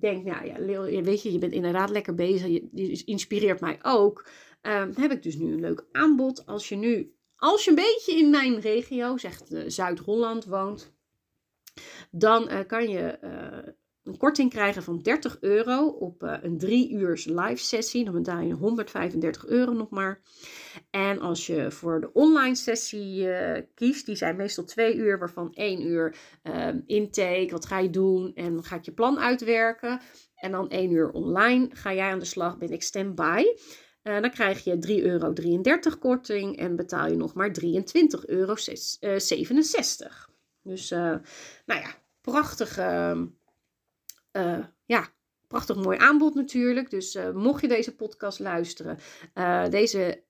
denk, 0.00 0.24
nou 0.24 0.46
ja, 0.46 1.02
weet 1.02 1.22
je, 1.22 1.32
je 1.32 1.38
bent 1.38 1.52
inderdaad 1.52 1.90
lekker 1.90 2.14
bezig. 2.14 2.46
Je, 2.72 3.02
inspireert 3.04 3.60
mij 3.60 3.78
ook. 3.82 4.28
Um, 4.62 4.92
heb 4.96 5.10
ik 5.10 5.22
dus 5.22 5.36
nu 5.36 5.52
een 5.52 5.60
leuk 5.60 5.84
aanbod. 5.92 6.46
Als 6.46 6.68
je 6.68 6.76
nu, 6.76 7.14
als 7.36 7.64
je 7.64 7.70
een 7.70 7.76
beetje 7.76 8.16
in 8.16 8.30
mijn 8.30 8.60
regio, 8.60 9.16
zegt 9.16 9.52
uh, 9.52 9.62
Zuid-Holland, 9.66 10.44
woont, 10.44 10.94
dan 12.10 12.50
uh, 12.50 12.58
kan 12.66 12.88
je 12.88 13.18
uh, 13.22 13.72
een 14.04 14.16
korting 14.16 14.50
krijgen 14.50 14.82
van 14.82 14.98
30 14.98 15.36
euro 15.40 15.86
op 15.86 16.22
uh, 16.22 16.36
een 16.40 16.58
drie 16.58 16.90
uur 16.90 17.22
live 17.26 17.64
sessie. 17.64 18.04
Dan 18.04 18.14
betaal 18.14 18.40
je 18.40 18.52
135 18.52 19.46
euro 19.46 19.72
nog 19.72 19.90
maar. 19.90 20.20
En 20.90 21.20
als 21.20 21.46
je 21.46 21.70
voor 21.70 22.00
de 22.00 22.12
online 22.12 22.54
sessie 22.54 23.26
uh, 23.26 23.58
kiest, 23.74 24.06
die 24.06 24.16
zijn 24.16 24.36
meestal 24.36 24.64
twee 24.64 24.96
uur, 24.96 25.18
waarvan 25.18 25.52
één 25.54 25.86
uur 25.86 26.16
uh, 26.42 26.68
intake, 26.86 27.48
wat 27.50 27.66
ga 27.66 27.78
je 27.78 27.90
doen 27.90 28.34
en 28.34 28.64
ga 28.64 28.76
ik 28.76 28.84
je 28.84 28.92
plan 28.92 29.18
uitwerken. 29.18 30.00
En 30.34 30.50
dan 30.50 30.70
één 30.70 30.90
uur 30.90 31.10
online 31.10 31.68
ga 31.72 31.94
jij 31.94 32.10
aan 32.10 32.18
de 32.18 32.24
slag, 32.24 32.58
ben 32.58 32.72
ik 32.72 32.82
standby. 32.82 33.44
Uh, 34.02 34.20
dan 34.20 34.30
krijg 34.30 34.64
je 34.64 34.86
3,33 34.86 35.04
euro 35.04 35.32
korting 35.98 36.56
en 36.56 36.76
betaal 36.76 37.08
je 37.08 37.16
nog 37.16 37.34
maar 37.34 37.50
23,67 37.60 37.64
euro. 38.26 38.54
Dus 40.62 40.90
nou 40.90 41.80
ja, 41.80 41.94
prachtige 42.20 42.82
ehm, 42.82 43.26
uh, 44.32 44.64
ja, 44.84 45.08
prachtig 45.46 45.76
mooi 45.76 45.98
aanbod 45.98 46.34
natuurlijk. 46.34 46.90
Dus 46.90 47.14
uh, 47.14 47.30
mocht 47.30 47.60
je 47.60 47.68
deze 47.68 47.94
podcast 47.94 48.38
luisteren, 48.38 48.98
uh, 49.34 49.68
deze 49.68 50.22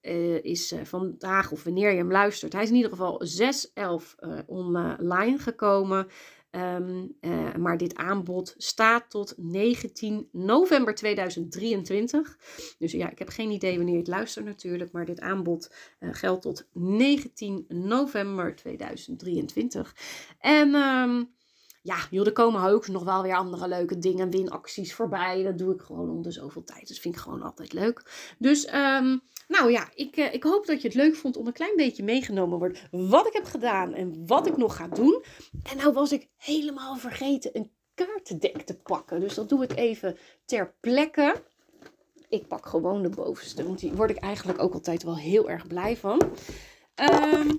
is 0.42 0.74
vandaag 0.82 1.52
of 1.52 1.64
wanneer 1.64 1.90
je 1.90 1.96
hem 1.96 2.10
luistert. 2.10 2.52
Hij 2.52 2.62
is 2.62 2.68
in 2.68 2.74
ieder 2.74 2.90
geval 2.90 3.22
6-11 3.24 4.46
online 4.46 5.38
gekomen. 5.38 6.06
Ehm, 6.52 7.06
eh, 7.20 7.54
maar 7.54 7.76
dit 7.76 7.94
aanbod 7.94 8.54
staat 8.56 9.10
tot 9.10 9.34
19 9.36 10.28
november 10.32 10.94
2023. 10.94 12.38
Dus 12.78 12.92
ja, 12.92 13.10
ik 13.10 13.18
heb 13.18 13.28
geen 13.28 13.50
idee 13.50 13.76
wanneer 13.76 13.94
je 13.94 14.00
het 14.00 14.08
luistert 14.08 14.44
natuurlijk. 14.44 14.92
Maar 14.92 15.04
dit 15.04 15.20
aanbod 15.20 15.74
geldt 16.00 16.42
tot 16.42 16.68
19 16.72 17.64
november 17.68 18.56
2023. 18.56 19.96
En... 20.38 20.74
Um, 20.74 21.40
ja, 21.82 21.96
joh, 22.10 22.26
er 22.26 22.32
komen 22.32 22.62
ook 22.62 22.88
nog 22.88 23.04
wel 23.04 23.22
weer 23.22 23.36
andere 23.36 23.68
leuke 23.68 23.98
dingen, 23.98 24.30
winacties 24.30 24.94
voorbij. 24.94 25.42
Dat 25.42 25.58
doe 25.58 25.74
ik 25.74 25.80
gewoon 25.80 26.10
om 26.10 26.22
de 26.22 26.30
zoveel 26.30 26.64
tijd. 26.64 26.88
Dus 26.88 27.00
vind 27.00 27.14
ik 27.14 27.20
gewoon 27.20 27.42
altijd 27.42 27.72
leuk. 27.72 28.02
Dus, 28.38 28.66
um, 28.66 29.22
nou 29.48 29.70
ja, 29.70 29.88
ik, 29.94 30.16
uh, 30.16 30.34
ik 30.34 30.42
hoop 30.42 30.66
dat 30.66 30.82
je 30.82 30.88
het 30.88 30.96
leuk 30.96 31.14
vond 31.14 31.36
om 31.36 31.46
een 31.46 31.52
klein 31.52 31.76
beetje 31.76 32.02
meegenomen 32.02 32.58
wordt 32.58 32.82
wat 32.90 33.26
ik 33.26 33.32
heb 33.32 33.44
gedaan 33.44 33.94
en 33.94 34.26
wat 34.26 34.46
ik 34.46 34.56
nog 34.56 34.76
ga 34.76 34.88
doen. 34.88 35.24
En 35.70 35.76
nou 35.76 35.92
was 35.92 36.12
ik 36.12 36.28
helemaal 36.36 36.96
vergeten 36.96 37.50
een 37.52 37.70
kaartendek 37.94 38.62
te 38.62 38.76
pakken. 38.76 39.20
Dus 39.20 39.34
dat 39.34 39.48
doe 39.48 39.62
ik 39.62 39.76
even 39.76 40.16
ter 40.44 40.74
plekke. 40.80 41.42
Ik 42.28 42.48
pak 42.48 42.66
gewoon 42.66 43.02
de 43.02 43.08
bovenste, 43.08 43.64
want 43.64 43.78
die 43.78 43.92
word 43.92 44.10
ik 44.10 44.16
eigenlijk 44.16 44.62
ook 44.62 44.72
altijd 44.72 45.02
wel 45.02 45.16
heel 45.16 45.50
erg 45.50 45.66
blij 45.66 45.96
van. 45.96 46.22
Um, 46.94 47.58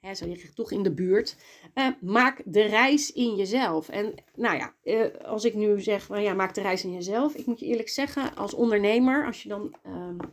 hè, 0.00 0.14
zo 0.14 0.26
je 0.26 0.52
toch 0.54 0.72
in 0.72 0.82
de 0.82 0.94
buurt. 0.94 1.36
Uh, 1.74 1.88
maak 2.00 2.42
de 2.44 2.62
reis 2.62 3.12
in 3.12 3.34
jezelf. 3.34 3.88
En 3.88 4.14
nou 4.34 4.56
ja, 4.56 4.74
uh, 4.84 5.24
als 5.24 5.44
ik 5.44 5.54
nu 5.54 5.80
zeg, 5.80 6.08
nou 6.08 6.22
ja, 6.22 6.34
maak 6.34 6.54
de 6.54 6.60
reis 6.60 6.84
in 6.84 6.92
jezelf. 6.92 7.34
Ik 7.34 7.46
moet 7.46 7.60
je 7.60 7.66
eerlijk 7.66 7.88
zeggen, 7.88 8.36
als 8.36 8.54
ondernemer, 8.54 9.26
als 9.26 9.42
je 9.42 9.48
dan 9.48 9.74
uh, 9.86 9.92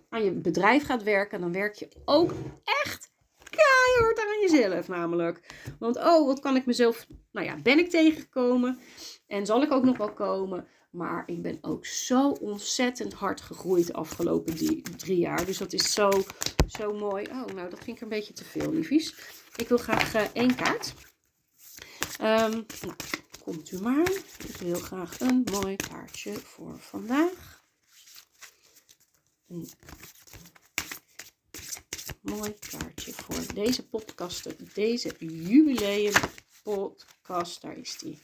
aan 0.09 0.23
je 0.23 0.31
bedrijf 0.31 0.85
gaat 0.85 1.03
werken, 1.03 1.41
dan 1.41 1.51
werk 1.51 1.75
je 1.75 1.87
ook 2.05 2.33
echt 2.63 3.11
keihard 3.49 4.19
aan 4.19 4.41
jezelf 4.41 4.87
namelijk. 4.87 5.41
Want 5.79 5.97
oh, 5.97 6.25
wat 6.25 6.39
kan 6.39 6.55
ik 6.55 6.65
mezelf, 6.65 7.07
nou 7.31 7.45
ja, 7.45 7.55
ben 7.63 7.79
ik 7.79 7.89
tegengekomen? 7.89 8.79
En 9.27 9.45
zal 9.45 9.61
ik 9.61 9.71
ook 9.71 9.83
nog 9.83 9.97
wel 9.97 10.13
komen? 10.13 10.67
Maar 10.97 11.23
ik 11.25 11.41
ben 11.41 11.57
ook 11.61 11.85
zo 11.85 12.29
ontzettend 12.29 13.13
hard 13.13 13.41
gegroeid 13.41 13.87
de 13.87 13.93
afgelopen 13.93 14.55
die, 14.55 14.81
drie 14.81 15.17
jaar. 15.17 15.45
Dus 15.45 15.57
dat 15.57 15.73
is 15.73 15.93
zo, 15.93 16.09
zo 16.67 16.93
mooi. 16.93 17.25
Oh, 17.25 17.45
nou, 17.45 17.69
dat 17.69 17.83
vind 17.83 17.97
ik 17.97 18.01
een 18.01 18.09
beetje 18.09 18.33
te 18.33 18.43
veel, 18.43 18.73
liefies. 18.73 19.15
Ik 19.55 19.67
wil 19.67 19.77
graag 19.77 20.15
uh, 20.15 20.21
één 20.33 20.55
kaart. 20.55 20.93
Um, 22.21 22.65
nou, 22.81 22.95
komt 23.43 23.71
u 23.71 23.81
maar. 23.81 24.11
Ik 24.47 24.57
wil 24.59 24.79
graag 24.79 25.19
een 25.19 25.47
mooi 25.51 25.75
kaartje 25.75 26.33
voor 26.33 26.79
vandaag. 26.79 27.63
Een 29.47 29.69
mooi 32.21 32.55
kaartje 32.69 33.13
voor 33.13 33.53
deze 33.53 33.87
podcast. 33.87 34.73
Deze 34.73 35.15
jubileum 35.19 36.13
podcast. 36.63 37.61
Daar 37.61 37.77
is 37.77 37.97
die. 37.97 38.21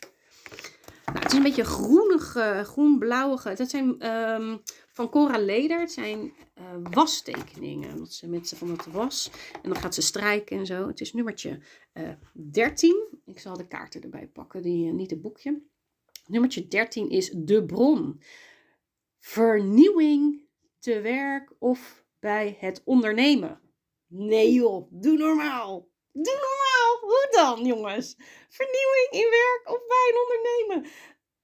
Nou, 1.13 1.25
het 1.25 1.31
is 1.31 1.37
een 1.37 1.43
beetje 1.43 1.63
groenig, 1.63 2.35
uh, 2.35 2.59
groen-blauwige. 2.59 3.53
Dat 3.53 3.69
zijn 3.69 4.09
um, 4.09 4.61
van 4.87 5.09
Cora 5.09 5.37
Leder. 5.37 5.79
Het 5.79 5.91
zijn 5.91 6.33
uh, 6.57 6.63
wastekeningen. 6.91 7.97
Dat 7.97 8.13
ze 8.13 8.29
met 8.29 8.47
ze 8.47 8.55
van 8.55 8.69
het 8.69 8.91
was. 8.91 9.31
En 9.61 9.69
dan 9.69 9.81
gaat 9.81 9.95
ze 9.95 10.01
strijken 10.01 10.57
en 10.57 10.65
zo. 10.65 10.87
Het 10.87 11.01
is 11.01 11.13
nummertje 11.13 11.59
uh, 11.93 12.09
eh, 12.09 12.17
13. 12.33 13.07
Ik 13.25 13.39
zal 13.39 13.57
de 13.57 13.67
kaarten 13.67 14.01
erbij 14.01 14.27
pakken, 14.27 14.61
die, 14.61 14.93
niet 14.93 15.09
het 15.09 15.21
boekje. 15.21 15.61
Nummertje 16.27 16.67
13 16.67 17.09
is 17.09 17.31
de 17.35 17.65
bron. 17.65 18.21
Vernieuwing 19.19 20.41
te 20.79 21.01
werk 21.01 21.53
of 21.59 22.05
bij 22.19 22.57
het 22.59 22.81
ondernemen. 22.85 23.59
Nee 24.07 24.53
joh, 24.53 24.87
doe 24.91 25.17
normaal. 25.17 25.87
Doe 26.11 26.33
normaal. 26.33 26.72
Hoe 27.03 27.27
dan, 27.31 27.65
jongens? 27.65 28.15
Vernieuwing 28.49 29.07
in 29.11 29.29
werk 29.29 29.61
of 29.65 29.87
bij 29.87 30.11
een 30.11 30.21
ondernemen. 30.21 30.91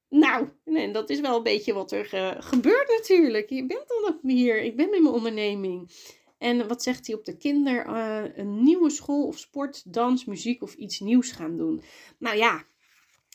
Nou, 0.09 0.49
nee, 0.65 0.91
dat 0.91 1.09
is 1.09 1.19
wel 1.19 1.37
een 1.37 1.43
beetje 1.43 1.73
wat 1.73 1.91
er 1.91 2.13
uh, 2.13 2.31
gebeurt 2.39 2.87
natuurlijk. 2.87 3.49
Je 3.49 3.65
bent 3.65 3.87
dan 3.87 4.13
ook 4.13 4.19
hier. 4.21 4.61
Ik 4.61 4.75
ben 4.75 4.89
met 4.89 5.01
mijn 5.01 5.13
onderneming. 5.13 5.91
En 6.37 6.67
wat 6.67 6.83
zegt 6.83 7.07
hij 7.07 7.15
op 7.15 7.25
de 7.25 7.37
kinder? 7.37 7.87
Uh, 7.87 8.37
een 8.37 8.63
nieuwe 8.63 8.89
school 8.89 9.27
of 9.27 9.37
sport, 9.37 9.93
dans, 9.93 10.25
muziek 10.25 10.61
of 10.61 10.73
iets 10.73 10.99
nieuws 10.99 11.31
gaan 11.31 11.57
doen. 11.57 11.81
Nou 12.17 12.37
ja, 12.37 12.63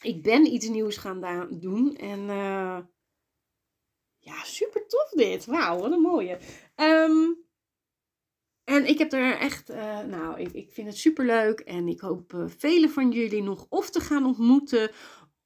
ik 0.02 0.22
ben 0.22 0.52
iets 0.52 0.68
nieuws 0.68 0.96
gaan 0.96 1.48
doen. 1.50 1.96
En 1.96 2.20
uh, 2.20 2.78
ja, 4.18 4.44
super 4.44 4.87
tof 4.87 5.10
dit. 5.10 5.44
Wauw, 5.44 5.78
wat 5.78 5.92
een 5.92 6.00
mooie. 6.00 6.38
Um, 6.76 7.43
en 8.74 8.88
ik 8.88 8.98
heb 8.98 9.12
er 9.12 9.38
echt, 9.38 9.70
uh, 9.70 10.00
nou, 10.00 10.40
ik, 10.40 10.52
ik 10.52 10.72
vind 10.72 10.87
het 10.87 10.96
super 10.96 11.24
leuk. 11.24 11.60
En 11.60 11.88
ik 11.88 12.00
hoop 12.00 12.32
uh, 12.32 12.44
velen 12.46 12.90
van 12.90 13.10
jullie 13.10 13.42
nog 13.42 13.66
of 13.68 13.90
te 13.90 14.00
gaan 14.00 14.26
ontmoeten. 14.26 14.90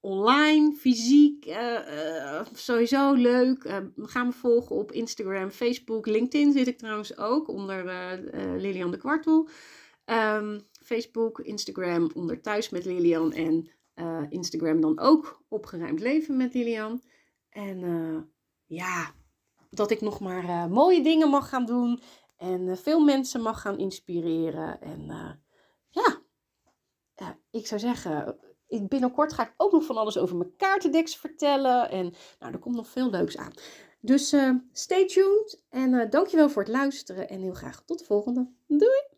Online, 0.01 0.75
fysiek, 0.75 1.47
uh, 1.47 2.41
sowieso 2.53 3.13
leuk. 3.13 3.83
ga 3.97 4.25
me 4.25 4.33
volgen 4.33 4.77
op 4.77 4.93
Instagram, 4.93 5.51
Facebook, 5.51 6.07
LinkedIn 6.07 6.53
zit 6.53 6.67
ik 6.67 6.79
trouwens 6.79 7.17
ook 7.17 7.49
onder 7.49 7.85
Lilian 8.57 8.91
de 8.91 8.97
Kwartel. 8.97 9.49
Um, 10.05 10.61
Facebook, 10.83 11.41
Instagram 11.41 12.11
onder 12.15 12.41
Thuis 12.41 12.71
met 12.71 12.85
Lilian 12.85 13.33
en 13.33 13.71
Instagram 14.29 14.81
dan 14.81 14.99
ook 14.99 15.43
Opgeruimd 15.49 16.01
Leven 16.01 16.37
met 16.37 16.55
Lilian. 16.55 17.03
En 17.51 17.81
ja, 18.67 19.15
dat 19.71 19.91
ik 19.91 20.01
nog 20.01 20.21
maar 20.21 20.71
mooie 20.71 21.03
dingen 21.03 21.29
mag 21.29 21.49
gaan 21.49 21.67
doen. 21.67 22.01
En 22.39 22.69
eh, 22.69 22.77
veel 22.77 23.01
mensen 23.01 23.43
mag 23.43 23.61
gaan 23.61 23.79
inspireren. 23.79 24.81
En 24.81 25.01
uh, 25.01 25.31
ja, 25.89 26.21
uh, 27.23 27.29
ik 27.51 27.67
zou 27.67 27.81
zeggen, 27.81 28.39
binnenkort 28.89 29.33
ga 29.33 29.43
ik 29.43 29.55
ook 29.57 29.73
nog 29.73 29.85
van 29.85 29.97
alles 29.97 30.19
over 30.19 30.37
mijn 30.37 30.57
kaartendeks 30.57 31.17
vertellen. 31.17 31.91
En 31.91 32.15
nou, 32.39 32.53
er 32.53 32.59
komt 32.59 32.77
nog 32.77 32.89
veel 32.89 33.11
leuks 33.11 33.37
aan. 33.37 33.53
Dus 34.01 34.37
stay 34.73 35.07
tuned 35.07 35.65
en 35.69 36.11
dankjewel 36.11 36.51
voor 36.51 36.63
het 36.63 36.73
luisteren. 36.73 37.29
En 37.29 37.41
heel 37.41 37.55
graag 37.55 37.83
tot 37.85 37.99
de 37.99 38.05
volgende. 38.05 38.51
Doei! 38.67 39.17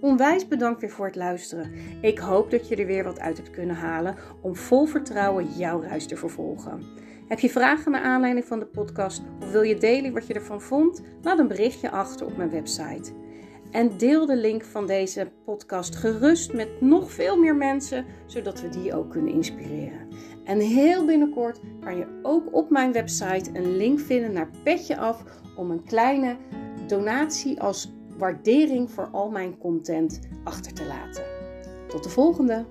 Onwijs 0.00 0.48
bedankt 0.48 0.80
weer 0.80 0.90
voor 0.90 1.06
het 1.06 1.16
luisteren. 1.16 1.72
Ik 2.00 2.18
hoop 2.18 2.50
dat 2.50 2.68
je 2.68 2.76
er 2.76 2.86
weer 2.86 3.04
wat 3.04 3.20
uit 3.20 3.36
hebt 3.36 3.50
kunnen 3.50 3.76
halen 3.76 4.16
om 4.42 4.56
vol 4.56 4.86
vertrouwen 4.86 5.44
jouw 5.44 5.80
reis 5.80 6.06
te 6.06 6.16
vervolgen. 6.16 6.82
Heb 7.28 7.38
je 7.38 7.50
vragen 7.50 7.92
naar 7.92 8.02
aanleiding 8.02 8.46
van 8.46 8.58
de 8.58 8.66
podcast 8.66 9.22
of 9.42 9.50
wil 9.50 9.62
je 9.62 9.76
delen 9.76 10.12
wat 10.12 10.26
je 10.26 10.34
ervan 10.34 10.60
vond? 10.60 11.02
Laat 11.22 11.38
een 11.38 11.48
berichtje 11.48 11.90
achter 11.90 12.26
op 12.26 12.36
mijn 12.36 12.50
website. 12.50 13.12
En 13.70 13.98
deel 13.98 14.26
de 14.26 14.36
link 14.36 14.64
van 14.64 14.86
deze 14.86 15.30
podcast 15.44 15.96
gerust 15.96 16.52
met 16.52 16.80
nog 16.80 17.12
veel 17.12 17.38
meer 17.38 17.56
mensen, 17.56 18.04
zodat 18.26 18.60
we 18.60 18.68
die 18.68 18.94
ook 18.94 19.10
kunnen 19.10 19.32
inspireren. 19.32 20.08
En 20.44 20.60
heel 20.60 21.04
binnenkort 21.04 21.60
kan 21.80 21.96
je 21.96 22.20
ook 22.22 22.54
op 22.54 22.70
mijn 22.70 22.92
website 22.92 23.50
een 23.52 23.76
link 23.76 24.00
vinden 24.00 24.32
naar 24.32 24.50
Petje 24.64 24.96
Af 24.96 25.24
om 25.56 25.70
een 25.70 25.84
kleine 25.84 26.36
donatie 26.86 27.60
als 27.60 27.92
waardering 28.18 28.90
voor 28.90 29.08
al 29.12 29.30
mijn 29.30 29.58
content 29.58 30.20
achter 30.44 30.72
te 30.72 30.86
laten. 30.86 31.24
Tot 31.88 32.02
de 32.04 32.10
volgende! 32.10 32.64